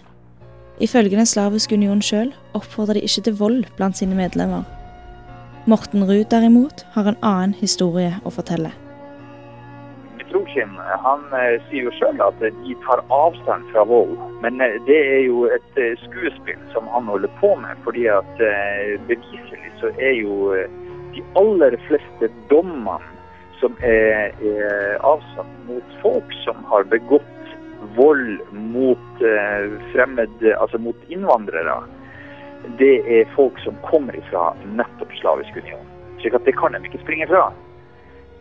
[0.80, 4.64] Ifølge Den slaviske union sjøl oppfordrer de ikke til vold blant sine medlemmer.
[5.66, 8.72] Morten Ruud derimot har en annen historie å fortelle.
[10.32, 14.98] Trokhin han eh, sier jo sjøl at de tar avstand fra vold, men eh, det
[14.98, 17.78] er jo et eh, skuespill som han holder på med.
[17.84, 18.42] fordi at
[19.08, 20.54] beviselig så er jo
[21.16, 23.00] de aller fleste dommene
[23.60, 27.26] som er, er, avsatt mot folk som har begått
[27.98, 31.80] vold mot eh, fremmed, altså mot innvandrere,
[32.78, 35.86] det er folk som kommer fra nettopp Slavisk union.
[36.28, 37.48] At det kan de ikke springe fra.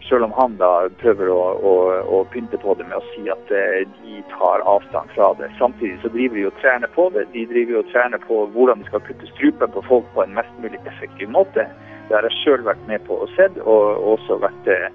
[0.09, 1.73] Selv om han da prøver å, å,
[2.15, 5.49] å pynte på det med å si at eh, de tar avstand fra det.
[5.59, 7.25] Samtidig så driver de og trener på det.
[7.33, 10.55] De driver og trener på hvordan de skal kutte strupen på folk på en mest
[10.63, 11.67] mulig effektiv måte.
[12.07, 14.87] Det har jeg sjøl vært med på og sett, og også vært eh,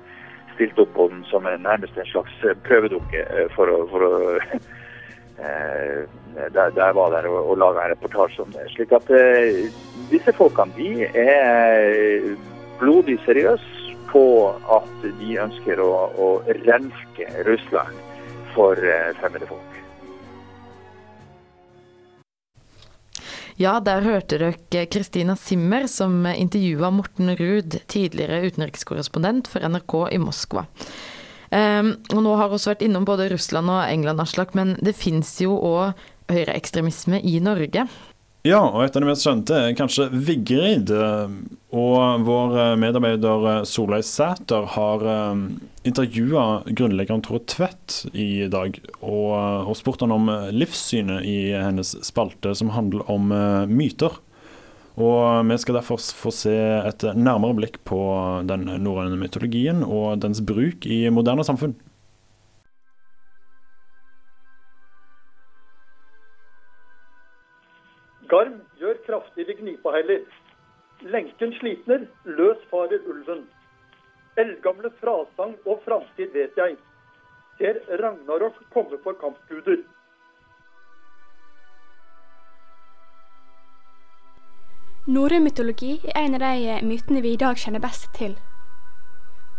[0.54, 3.20] stilt opp på den som en, nærmest en slags eh, prøvedukke
[3.58, 4.12] for å, for å
[6.56, 8.64] der, der var der og, og laga en reportasje om det.
[8.78, 9.12] Slik at
[10.12, 10.92] disse folkene de
[11.26, 12.32] er
[12.80, 13.81] blodig seriøse
[14.12, 14.24] på
[14.78, 16.30] at de ønsker å, å
[16.64, 18.00] renske Russland
[18.56, 19.72] for eh, fremmede folk.
[23.62, 30.22] Ja, der hørte dere Kristina Simmer som intervjua Morten Ruud, tidligere utenrikskorrespondent for NRK i
[30.24, 30.66] Moskva.
[31.52, 34.96] Um, og nå har vi også vært innom både Russland og England, Aslak, men det
[34.96, 36.00] fins jo òg
[36.32, 37.86] høyreekstremisme i Norge.
[38.42, 40.90] Ja, og et av de mest kjente er kanskje Vigrid.
[40.90, 45.06] Og vår medarbeider Solveig Sæter har
[45.86, 50.26] intervjua grunnleggeren Tore Tvedt i dag, og, og spurt han om
[50.58, 53.30] livssynet i hennes spalte som handler om
[53.70, 54.18] myter.
[54.98, 58.02] Og Vi skal derfor få se et nærmere blikk på
[58.50, 61.78] den norrøne mytologien og dens bruk i moderne samfunn.
[69.62, 70.22] Kraftig heller.
[71.02, 73.48] Lenken slitner, løs farer ulven.
[74.38, 76.78] Eldgamle frasang og framtid vet jeg.
[77.58, 79.84] Ser Ragnarok komme for kampguder.
[85.08, 88.38] Norrøn mytologi er en av de mytene vi i dag kjenner best til.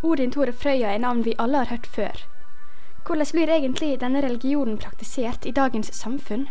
[0.02, 2.26] Odin, Tore Frøya er navn vi alle har hørt før.
[3.06, 6.48] Hvordan blir egentlig denne religionen praktisert i dagens samfunn?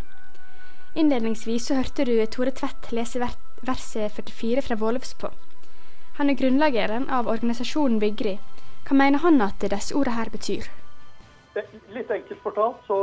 [0.91, 3.21] Innledningsvis så hørte du Tore Tvedt lese
[3.63, 5.30] verset 44 fra Våløvspå.
[6.17, 8.41] Han er grunnleggeren av organisasjonen Vigrid.
[8.84, 10.67] Hva mener han at disse ordene her betyr?
[11.95, 12.97] Litt enkelt fortalt så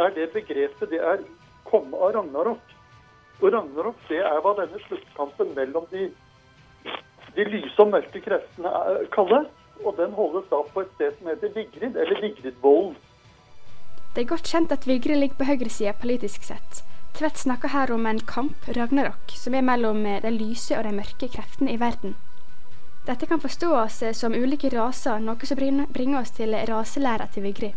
[0.00, 1.20] er det begrepet det er
[1.68, 2.72] komme av Ragnarok.
[3.42, 6.08] Og Ragnarok det er hva denne sluttkampen mellom de,
[7.36, 9.52] de lyse og mørke kreftene er, kalles.
[9.84, 12.96] Og den holdes da på et sted som heter Vigrid, eller Vigridvollen.
[14.14, 16.84] Det er godt kjent at Vigrid ligger på høyresida politisk sett.
[17.14, 21.28] Tvedt snakker her om en kamp, Ragnarok, som er mellom de lyse og de mørke
[21.30, 22.16] kreftene i verden.
[23.06, 25.60] Dette kan forstås som ulike raser, noe som
[25.94, 27.76] bringer oss til raselæra til Vigrid.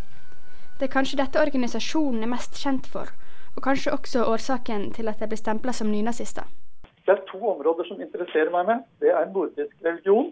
[0.80, 3.12] Det er kanskje dette organisasjonen er mest kjent for,
[3.54, 6.48] og kanskje også årsaken til at de blir stempla som nynazister.
[7.06, 8.88] Det er to områder som interesserer meg med.
[9.06, 10.32] Det er nordisk religion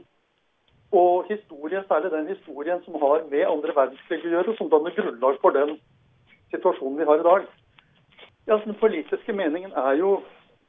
[0.97, 5.37] og historie, særlig den historien som har med andre verdenskrig å gjøre, som danner grunnlag
[5.45, 5.77] for den
[6.49, 7.45] situasjonen vi har i dag.
[8.47, 10.21] Ja, Den politiske meningen er jo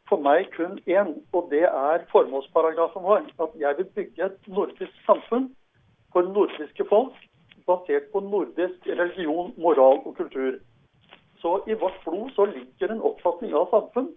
[0.09, 3.27] for meg kun én, og det er formålsparagrafen vår.
[3.43, 5.51] At jeg vil bygge et nordisk samfunn
[6.13, 7.17] for nordiske folk
[7.67, 10.53] basert på nordisk religion, moral og kultur.
[11.43, 14.09] Så i vårt blod så ligger en oppfatning av samfunn.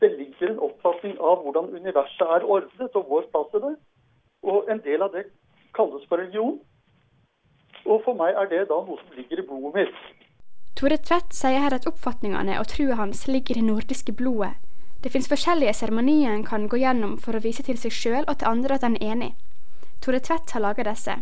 [0.00, 3.74] Det ligger en oppfatning av hvordan universet er ordnet, og vår plass i det.
[4.42, 5.24] Og en del av det
[5.74, 6.60] kalles for religion.
[7.86, 10.23] Og for meg er det da noe som ligger i blodet mitt.
[10.74, 14.56] Tore Tvedt sier her at oppfatningene og trua hans ligger i det nordiske blodet.
[15.04, 18.38] Det finnes forskjellige seremonier en kan gå gjennom for å vise til seg sjøl og
[18.40, 19.30] til andre at en er enig.
[20.02, 21.18] Tore Tvedt har laga disse.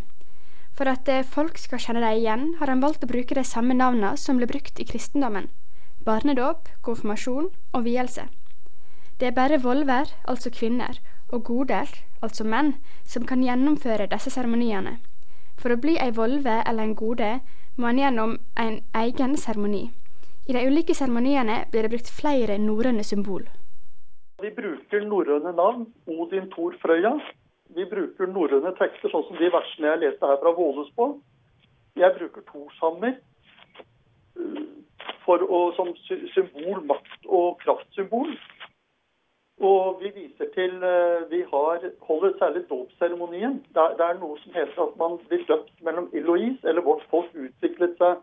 [0.72, 3.76] For at eh, folk skal kjenne dem igjen, har han valgt å bruke de samme
[3.76, 5.50] navnene som ble brukt i kristendommen.
[6.06, 8.24] Barnedåp, konfirmasjon og vielse.
[9.20, 10.96] Det er bare volver, altså kvinner,
[11.28, 11.92] og goder,
[12.24, 14.96] altså menn, som kan gjennomføre disse seremoniene.
[15.60, 17.34] For å bli ei volve eller en gode
[17.76, 19.90] må en gjennom en egen seremoni.
[20.48, 23.44] I de ulike seremoniene blir det brukt flere norrøne symbol.
[24.42, 25.86] Vi bruker norrøne navn.
[26.10, 27.12] Odin, Thor, Frøya.
[27.76, 31.12] Vi bruker norrøne tekster, sånn som de versene jeg leste her fra Vålesbå.
[31.96, 33.20] Jeg bruker torshammer
[35.28, 35.92] å, som
[36.34, 38.34] symbol, makt- og kraftsymbol.
[39.62, 43.60] Og vi viser til uh, Vi har, holder særlig dåpsseremonien.
[43.74, 47.30] Det, det, er noe som heter at man blir døpt mellom is, eller vårt folk
[47.34, 48.18] utviklet seg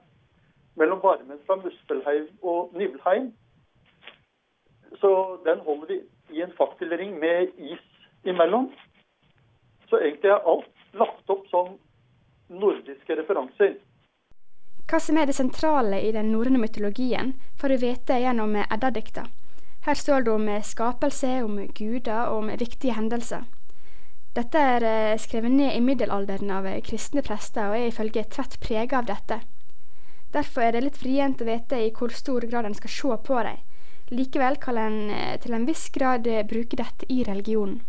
[0.80, 3.32] mellom varmen fra Muspelheim og Nivelheim.
[5.00, 6.00] Så den holder vi
[6.38, 7.86] i en fakkelring med is
[8.24, 8.72] imellom.
[9.90, 11.76] Så egentlig er alt lagt opp som
[12.50, 13.78] nordiske referanser.
[14.90, 19.28] Hva som er det sentrale i den norrøne mytologien, får du vite gjennom Edda-dikta.
[19.86, 23.46] Her står det om skapelse, om guder og om viktige hendelser.
[24.36, 28.94] Dette er eh, skrevet ned i middelalderen av kristne prester, og er ifølge Tvedt preget
[28.94, 29.40] av dette.
[30.34, 33.40] Derfor er det litt vrient å vite i hvor stor grad en skal se på
[33.48, 33.64] dem.
[34.14, 37.82] Likevel kan en eh, til en viss grad eh, bruke dette i religionen.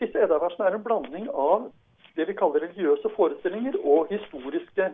[0.00, 1.68] Disse eddaversene er en blanding av
[2.16, 4.90] det vi kaller religiøse forestillinger og historiske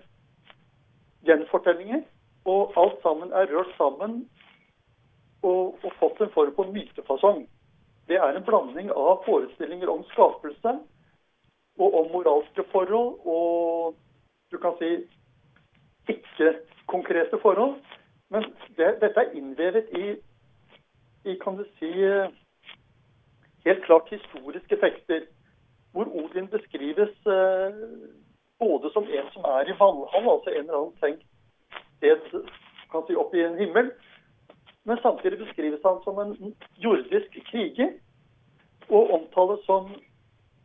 [1.29, 2.03] gjenfortellinger.
[2.51, 4.25] Og alt sammen er rørt sammen
[5.45, 7.45] og, og fått en form for mytefasong.
[8.09, 10.79] Det er en blanding av forestillinger om skapelse
[11.81, 13.95] og om moralske forhold og
[14.53, 14.91] du kan si
[16.09, 17.75] ikke-konkrete forhold.
[18.31, 18.45] Men
[18.77, 20.07] det, dette er innvevet i,
[21.25, 21.91] i, kan du si,
[23.65, 25.27] helt klart historiske tekster.
[25.93, 27.75] Hvor Odin beskrives eh,
[28.59, 31.27] både som en som er i Valhall, altså en eller annen tenkt
[31.97, 32.47] sted
[33.07, 33.93] si, oppe i en himmel,
[34.85, 37.91] Men samtidig beskrives han som en jordisk kriger
[38.89, 39.89] og omtales som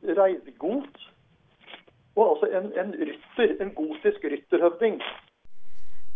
[0.04, 0.96] reidgot.
[2.16, 5.02] Og altså en, en rytter, en gotisk rytterhøvding.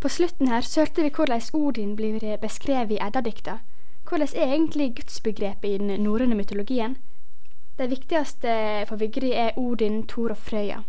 [0.01, 3.57] På slutten her så hørte vi hvordan Odin blir beskrevet i Eddadikta.
[4.09, 6.97] Hvordan er egentlig gudsbegrepet i den norrøne mytologien?
[7.77, 10.83] Det viktigste for Vigri er Odin, Thor og Frøya.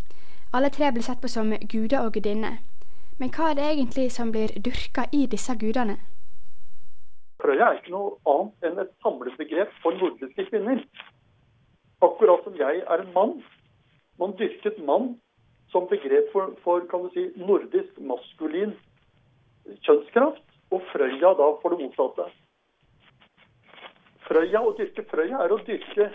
[0.53, 2.59] Alle tre blir sett på som guder og gudinner.
[3.19, 5.97] Men hva er det egentlig som blir dyrka i disse gudene?
[7.45, 10.79] Frøya er ikke noe annet enn et samlebegrep for nordiske kvinner.
[12.01, 13.35] Akkurat som jeg er en mann.
[14.17, 15.11] Man dyrket mann
[15.69, 18.73] som begrep for, for kan du si, nordisk maskulin
[19.85, 20.41] kjønnskraft,
[20.73, 22.31] og Frøya da for det motsatte.
[24.25, 26.09] Frøya, Å dyrke Frøya er å dyrke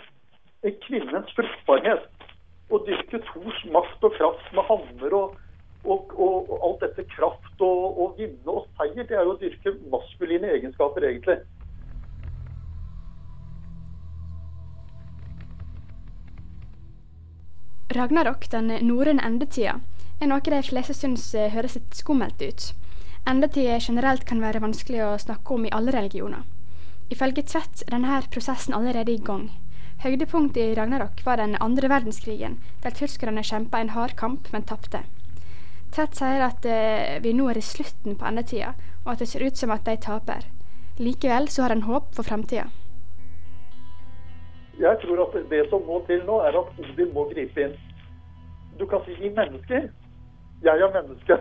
[0.66, 2.10] en kvinnens fruktbarhet.
[2.74, 5.38] Å dyrke Thors makt og kraft med hammer og
[5.84, 9.72] og, og, alt dette kraft og, og vinne og seier, det er jo å dyrke
[9.92, 11.40] maskuline egenskaper, egentlig.
[17.90, 19.80] Ragnarok, den norrøne endetida,
[20.20, 22.70] er noe de fleste syns eh, høres litt skummelt ut.
[23.28, 26.44] Endetid generelt kan være vanskelig å snakke om i alle religioner.
[27.10, 29.48] Ifølge Tvedt er denne prosessen allerede i gang.
[30.04, 35.02] Høydepunktet i Ragnarok var den andre verdenskrigen, der tyskerne kjempa en hard kamp, men tapte.
[35.90, 38.74] Tvedt sier at eh, vi nå er i slutten på endetida,
[39.04, 40.46] og at det ser ut som at de taper.
[41.02, 42.68] Likevel så har han håp for framtida.
[44.80, 47.74] Jeg tror at det som må til nå, er at Odin må gripe inn.
[48.78, 49.90] Du kan si vi mennesker.
[50.62, 51.36] Jeg er menneske.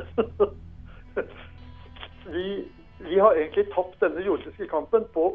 [2.33, 2.45] vi,
[3.05, 5.29] vi har egentlig tapt denne jordiske kampen på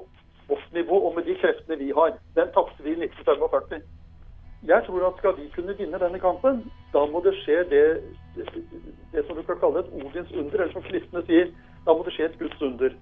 [0.49, 2.19] vårt nivå og med de kreftene vi har.
[2.37, 3.81] Den tapte vi i 1945.
[4.69, 6.63] Jeg tror at skal vi kunne vinne denne kampen,
[6.93, 7.87] da må det skje det
[9.13, 11.51] det som du kan kalle et Odins under, eller som kristne sier,
[11.87, 12.97] da må det skje et Guds under.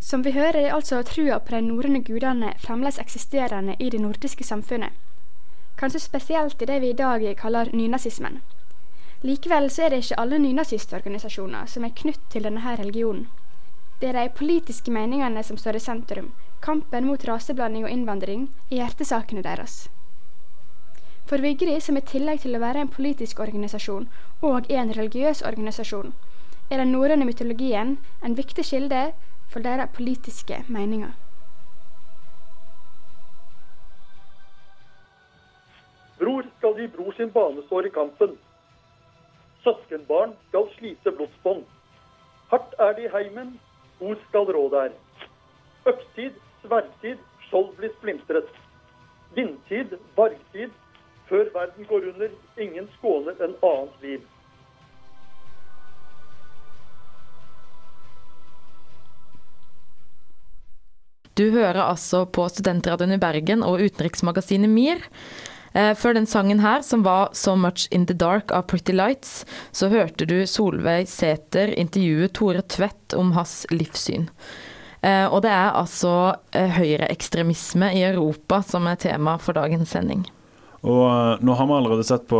[0.00, 4.44] Som vi hører, er altså trua på de norrøne gudene fremdeles eksisterende i det nordiske
[4.44, 4.92] samfunnet.
[5.78, 8.42] Kanskje spesielt i det vi i dag kaller nynazismen.
[9.22, 13.28] Likevel så er det ikke alle nynazistorganisasjoner som er knytt til denne her religionen.
[14.00, 16.32] Det er de politiske meningene som står i sentrum.
[16.62, 19.88] Kampen mot raseblanding og innvandring er hjertesakene deres.
[21.26, 24.04] For Vigri, som i tillegg til å være en politisk organisasjon
[24.46, 26.12] og en religiøs organisasjon,
[26.70, 29.00] er den norrøne mytologien en viktig kilde
[29.50, 31.10] for deres politiske meninger.
[36.22, 38.38] Bror skal gi bror sin banesår i kampen.
[39.66, 41.66] Søskenbarn skal slite blodsbånd.
[42.54, 43.56] Hardt er det i heimen,
[43.98, 44.94] ord skal rå der.
[45.90, 46.38] Økstid,
[46.72, 47.18] sverdtid,
[47.48, 48.48] skjold blir splintret.
[49.36, 50.72] Vindtid, vargtid,
[51.28, 54.20] før verden går under, ingen skåner en annens liv.
[61.36, 65.00] Du hører altså på Studentradioen i Bergen og utenriksmagasinet MIR.
[65.72, 69.46] Eh, før den sangen her, som var 'So Much In The Dark' av Pretty Lights,
[69.72, 74.28] så hørte du Solveig Sæther intervjue Tore Tvedt om hans livssyn.
[75.02, 76.12] Eh, og det er altså
[76.54, 80.22] eh, høyreekstremisme i Europa som er tema for dagens sending.
[80.82, 82.38] Og uh, Nå har vi allerede sett på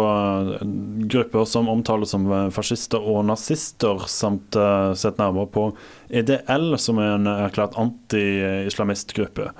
[1.11, 4.59] grupper som omtales som fascister og nazister, samt
[4.99, 5.69] sett nærmere på
[6.11, 9.53] EDL, som er en erklært anti-islamistgruppe.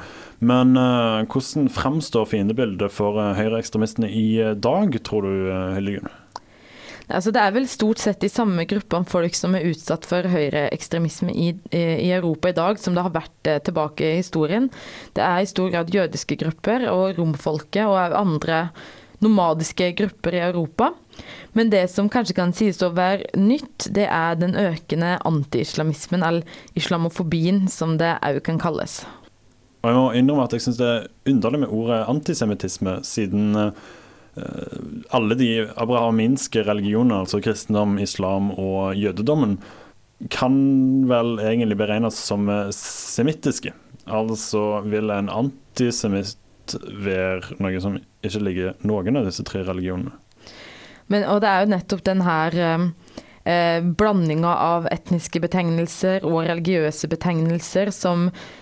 [0.43, 4.27] Men hvordan fremstår fiendebildet for høyreekstremistene i
[4.59, 5.47] dag, tror du,
[5.77, 6.11] Hildegunn?
[7.13, 11.35] Altså, det er vel stort sett de samme gruppene folk som er utsatt for høyreekstremisme
[11.35, 14.71] i, i, Europa i dag, som det har vært eh, tilbake i historien.
[15.17, 18.65] Det er i stor grad jødiske grupper og romfolket og andre
[19.23, 20.93] nomadiske grupper i Europa.
[21.53, 26.79] Men det som kanskje kan sies å være nytt, det er den økende anti-islamismen, eller
[26.79, 29.03] islamofobien, som det òg kan kalles.
[29.83, 33.91] Og jeg må innrømme at jeg syns det er underlig med ordet antisemittisme, siden eh,
[35.13, 39.59] alle de abrahaminske religioner, altså kristendom, islam og jødedommen,
[40.31, 40.55] kan
[41.11, 43.75] vel egentlig beregnes som eh, semittiske.
[44.07, 50.15] Altså vil en antisemitt være noe som ikke ligger noen av disse tre religionene.
[51.11, 52.89] Men, og det er jo nettopp den her eh,
[53.43, 58.62] eh blandinga av etniske betegnelser og religiøse betegnelser som Eh,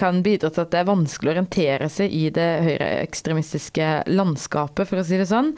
[0.00, 5.00] kan bidra til at det er vanskelig å orientere seg i det høyreekstremistiske landskapet, for
[5.00, 5.54] å si det sånn.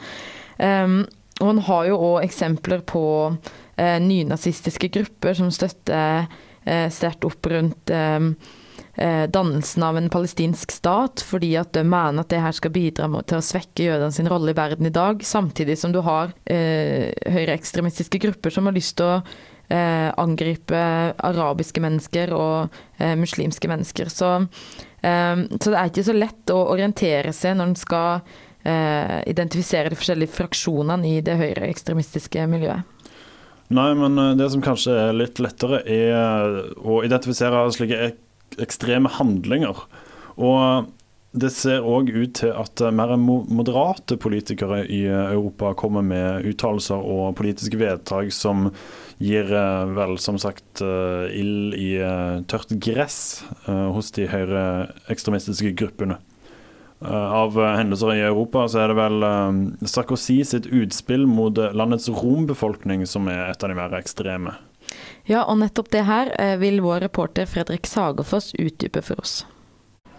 [0.57, 1.03] Um,
[1.41, 7.49] og han har jo òg eksempler på uh, nynazistiske grupper som støtter uh, sterkt opp
[7.51, 8.29] rundt uh,
[8.93, 13.39] dannelsen av en palestinsk stat, fordi at de mener at det her skal bidra til
[13.39, 18.53] å svekke jødene sin rolle i verden i dag, samtidig som du har høyreekstremistiske grupper
[18.53, 19.15] som har lyst til å
[19.73, 20.79] eh, angripe
[21.17, 24.11] arabiske mennesker og eh, muslimske mennesker.
[24.13, 24.31] Så,
[25.01, 28.09] eh, så, det er ikke så lett å orientere seg når en skal
[28.63, 32.89] eh, identifisere de forskjellige fraksjonene i det høyreekstremistiske miljøet.
[33.73, 38.19] Nei, men eh, det som kanskje er litt lettere, er å identifisere slike ek
[38.61, 39.79] ekstreme handlinger.
[40.37, 40.91] Og
[41.33, 47.33] det ser òg ut til at mer moderate politikere i Europa kommer med uttalelser og
[47.39, 48.67] politiske vedtak som
[49.23, 49.47] gir
[49.95, 51.95] vel som sagt ild i
[52.51, 56.17] tørt gress hos de høyreekstremistiske gruppene.
[57.03, 59.25] Av hendelser i Europa så er det vel
[59.87, 64.57] Sarkozy sitt utspill mot landets rombefolkning som er et av de mer ekstreme.
[65.27, 69.45] Ja, og nettopp det her vil vår reporter Fredrik Sagerfoss utdype for oss.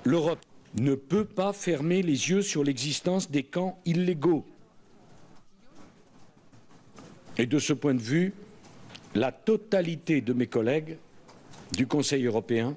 [0.04, 0.40] L'Europe
[0.74, 4.44] ne peut pas fermer les yeux sur l'existence des camps illégaux.
[7.38, 8.32] Et de ce point de vue,
[9.14, 10.98] la totalité de mes collègues
[11.72, 12.74] du Conseil européen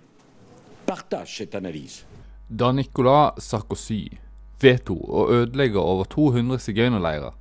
[0.86, 2.06] partagent cette analyse.
[2.50, 4.20] Da Nicolas Sarkozy
[4.62, 7.34] vedtok å ødelegge over 200 sigøynerleirer,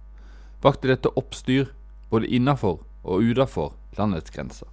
[0.65, 1.71] vakte dette oppstyr
[2.11, 4.69] både innafor og utafor landets grenser.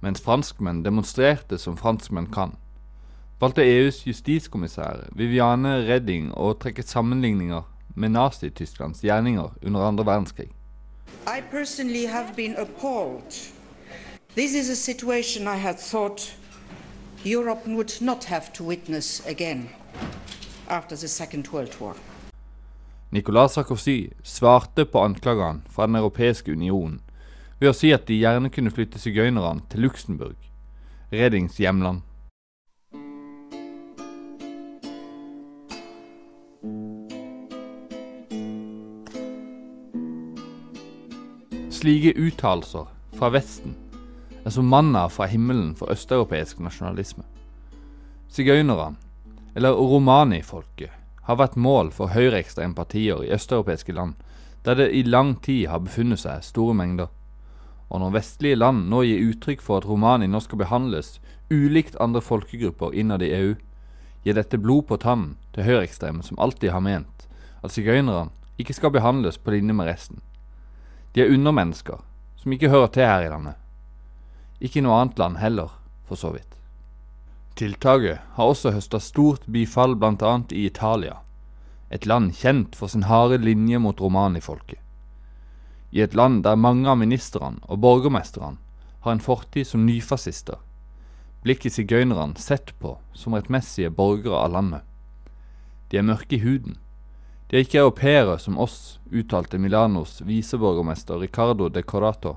[0.00, 2.54] Mens franskmenn demonstrerte som franskmenn kan,
[3.42, 7.66] valgte EUs justiskommissær Viviane Redding å trekke sammenligninger
[7.98, 10.54] med Nazi-Tysklands gjerninger under andre verdenskrig.
[11.26, 13.34] I personally have been appalled.
[14.34, 16.34] This is a situation I had thought
[17.24, 19.68] Europe would not have to witness again
[20.68, 21.94] after the Second World War.
[23.10, 27.00] Nicolas Sarkozy svarte på anklagene fra Den europeiske union
[27.60, 30.36] ved å si at de gjerne kunne flytte sigøynerne til Luxembourg,
[31.12, 32.04] Redings hjemland.
[41.78, 43.76] Slike uttalelser fra Vesten
[44.42, 47.22] er som manna fra himmelen for østeuropeisk nasjonalisme.
[48.34, 48.96] Sigøynerne,
[49.54, 50.90] eller romani-folket,
[51.28, 54.16] har vært mål for høyreekstreme partier i østeuropeiske land,
[54.66, 57.12] der det i lang tid har befunnet seg store mengder.
[57.94, 62.24] Og når vestlige land nå gir uttrykk for at romani nå skal behandles ulikt andre
[62.24, 63.54] folkegrupper innad i EU,
[64.26, 67.28] gir dette blod på tannen til høyreekstreme som alltid har ment
[67.62, 70.24] at sigøynerne ikke skal behandles på linje med resten.
[71.14, 72.02] De er undermennesker
[72.38, 73.56] som ikke hører til her i landet.
[74.60, 75.72] Ikke i noe annet land heller,
[76.06, 76.54] for så vidt.
[77.58, 80.34] Tiltaket har også høsta stort bifall bl.a.
[80.54, 81.18] i Italia,
[81.90, 84.78] et land kjent for sin harde linje mot romanifolket.
[85.90, 88.60] I et land der mange av ministrene og borgermesterne
[89.02, 90.58] har en fortid som nyfascister,
[91.42, 94.82] blir sigøynerne sett på som rettmessige borgere av landet.
[95.90, 96.76] De er mørke i huden.
[97.48, 102.36] De er ikke europeere som oss, uttalte Milanos viseborgermester Ricardo de Corato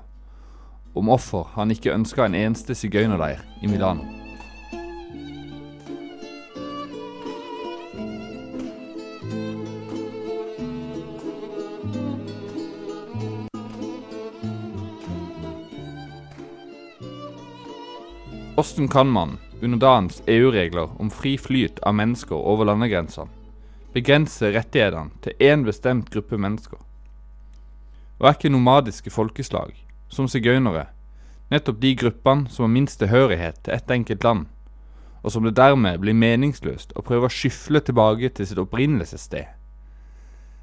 [0.94, 4.08] om offer han ikke ønska en eneste sigøynerleir i Milano.
[18.52, 23.41] Hvordan kan man, under dagens EU-regler om fri flyt av mennesker over landegrensene,
[23.92, 26.80] begrense rettighetene til én bestemt gruppe mennesker?
[28.18, 29.74] Og er ikke nomadiske folkeslag,
[30.08, 30.86] som sigøynere,
[31.52, 34.46] nettopp de gruppene som har minst tilhørighet til ett enkelt land,
[35.22, 39.50] og som det dermed blir meningsløst å prøve å skyfle tilbake til sitt opprinnelsessted?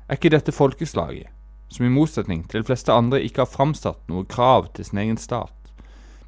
[0.09, 1.29] Er ikke dette folkeslaget,
[1.69, 5.21] som i motsetning til de fleste andre ikke har framsatt noe krav til sin egen
[5.21, 5.53] stat,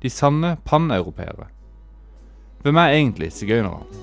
[0.01, 1.49] de sanne paneuropeere?
[2.61, 4.00] Hvem er egentlig sigøynere?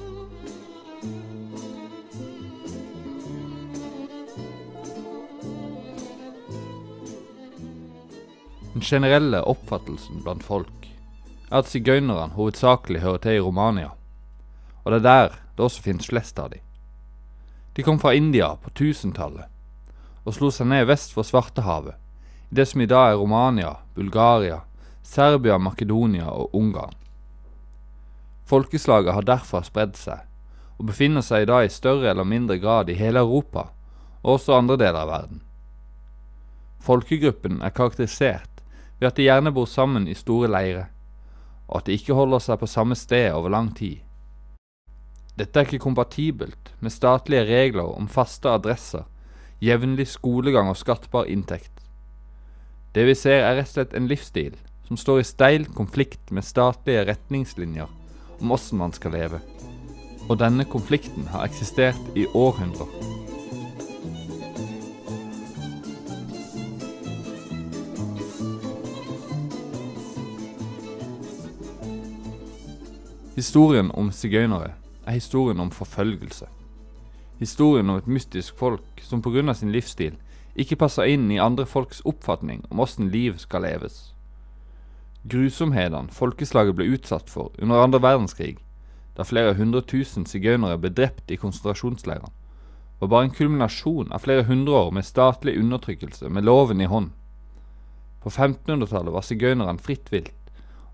[8.79, 10.85] Den generelle oppfattelsen blant folk
[11.49, 13.89] er at sigøynerne hovedsakelig hører til i Romania,
[14.85, 16.61] og det er der det også finnes flest av de.
[17.75, 19.49] De kom fra India på tusentallet
[20.23, 21.97] og slo seg ned vest for Svartehavet,
[22.53, 24.61] i det som i dag er Romania, Bulgaria,
[25.03, 26.95] Serbia, Makedonia og Ungarn.
[28.47, 30.23] Folkeslaget har derfor spredd seg,
[30.79, 33.73] og befinner seg i dag i større eller mindre grad i hele Europa,
[34.23, 35.43] og også andre deler av verden.
[36.79, 38.58] Folkegruppen er karakterisert
[38.99, 40.91] ved at de gjerne bor sammen i store leirer,
[41.69, 44.01] og at de ikke holder seg på samme sted over lang tid.
[45.39, 49.05] Dette er ikke kompatibelt med statlige regler om faste adresser,
[49.63, 51.85] jevnlig skolegang og skattbar inntekt.
[52.95, 54.57] Det vi ser er rett og slett en livsstil
[54.89, 57.91] som står i steil konflikt med statlige retningslinjer
[58.41, 59.43] om åssen man skal leve.
[60.29, 63.28] Og denne konflikten har eksistert i århundrer.
[73.39, 74.73] Historien om sigøynere
[75.07, 76.49] er historien om forfølgelse.
[77.39, 79.55] Historien om et mystisk folk som pga.
[79.55, 80.17] sin livsstil
[80.57, 84.15] ikke passer inn i andre folks oppfatning om åssen liv skal leves.
[85.31, 88.57] Grusomhetene folkeslaget ble utsatt for under andre verdenskrig,
[89.17, 92.33] da flere hundre tusen sigøynere ble drept i konsentrasjonsleirene,
[92.99, 97.13] var bare en kulminasjon av flere hundre år med statlig undertrykkelse med loven i hånd.
[98.19, 100.35] På 1500-tallet var sigøynerne fritt vilt,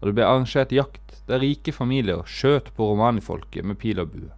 [0.00, 4.30] og det ble arrangert jakt der rike familier skjøt på romanifolket med pil og bue.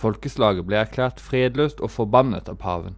[0.00, 2.96] Folkeslaget ble erklært fredløst og forbannet av paven,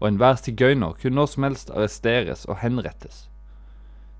[0.00, 3.26] og enhver sigøyner kunne når som helst arresteres og henrettes.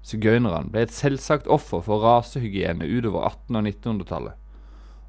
[0.02, 4.34] Sigøynerne ble et selvsagt offer for rasehygiene utover 1800- og 1900-tallet,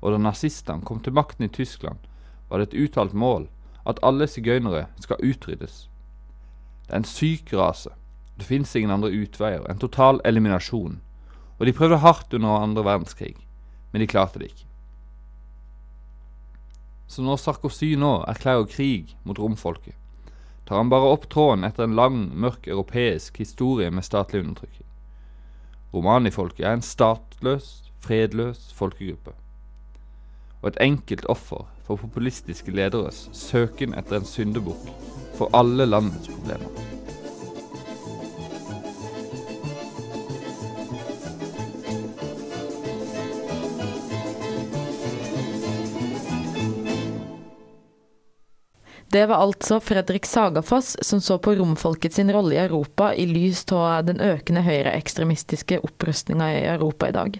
[0.01, 1.97] og da nazistene kom til makten i Tyskland,
[2.49, 3.47] var det et uttalt mål
[3.89, 5.88] at alle sigøynere skal utryddes.
[6.86, 7.89] Det er en syk rase.
[8.38, 11.01] Det finnes ingen andre utveier enn total eliminasjon,
[11.64, 13.38] og de prøvde hardt under andre verdenskrig,
[13.93, 14.66] men de klarte det ikke.
[17.07, 19.95] Så når Sarkozy nå erklærer krig mot romfolket,
[20.68, 24.89] tar han bare opp tråden etter en lang, mørk europeisk historie med statlig undertrykking.
[25.95, 27.70] Romanifolket er en statløs,
[28.03, 29.32] fredløs folkegruppe.
[30.59, 34.91] Og et enkelt offer for populistiske lederes søken etter en syndebukk
[35.39, 37.03] for alle landets problemer.
[49.14, 53.61] Det var altså Fredrik Sagafoss som så på romfolket sin rolle i Europa i lys
[53.70, 57.38] av den økende høyreekstremistiske opprustninga i Europa i dag.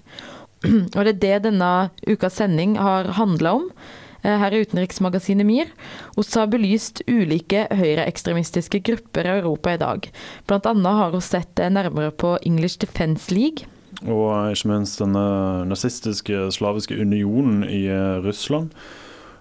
[0.94, 1.72] Og det er det denne
[2.06, 3.66] ukas sending har handla om
[4.22, 5.74] eh, her i utenriksmagasinet MIR.
[6.14, 10.10] Vi har belyst ulike høyreekstremistiske grupper i Europa i dag.
[10.54, 13.66] Annet har vi sett nærmere på English Defence League.
[14.06, 15.18] Og ikke minst den
[15.74, 18.70] nazistiske slaviske unionen i eh, Russland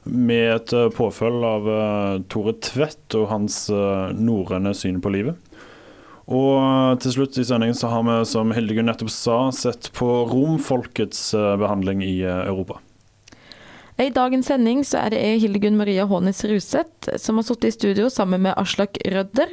[0.05, 5.39] med et eh, påfølg av uh, Tore Tvedt og hans uh, norrøne syn på livet.
[6.33, 11.33] Og til slutt i sendingen så har vi, som Hildegunn nettopp sa, sett på romfolkets
[11.61, 12.79] behandling i Europa.
[14.01, 18.09] I dagens sending så er det Hildegunn Maria Hånes Ruseth som har sittet i studio
[18.09, 19.51] sammen med Aslak Rødder.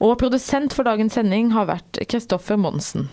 [0.00, 3.10] Og produsent for dagens sending har vært Kristoffer Monsen.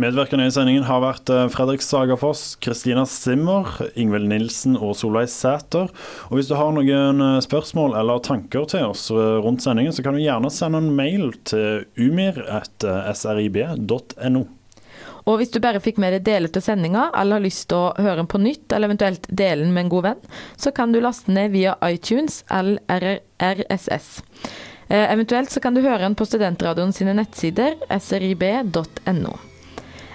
[0.00, 3.68] Medvirkende i sendingen har vært eh, Fredrik Sagafoss, Kristina Simmer,
[4.00, 5.90] Ingvild Nilsen og Solveig Sæter.
[6.30, 10.00] Og hvis du har noen eh, spørsmål eller tanker til oss eh, rundt sendingen, så
[10.06, 14.42] kan du gjerne sende en mail til umir.srib.no.
[15.28, 17.92] Og hvis du bare fikk med deg deler til sendinga, eller har lyst til å
[18.00, 20.24] høre den på nytt, eller eventuelt dele den med en god venn,
[20.56, 24.24] så kan du laste ned via iTunes eller RSS.
[24.88, 29.49] eventuelt så kan du høre den på Studentradioen sine nettsider srib.no.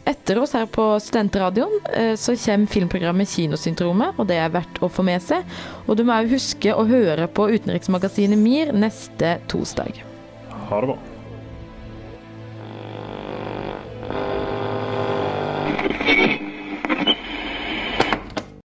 [0.06, 4.89] Etter oss her på Studentradioen eh, så kommer filmprogrammet Kinosyndromet, og det er verdt å
[4.91, 5.41] få med seg.
[5.88, 10.03] Og du må òg huske å høre på utenriksmagasinet MIR neste torsdag.
[10.70, 11.01] Ha det bra.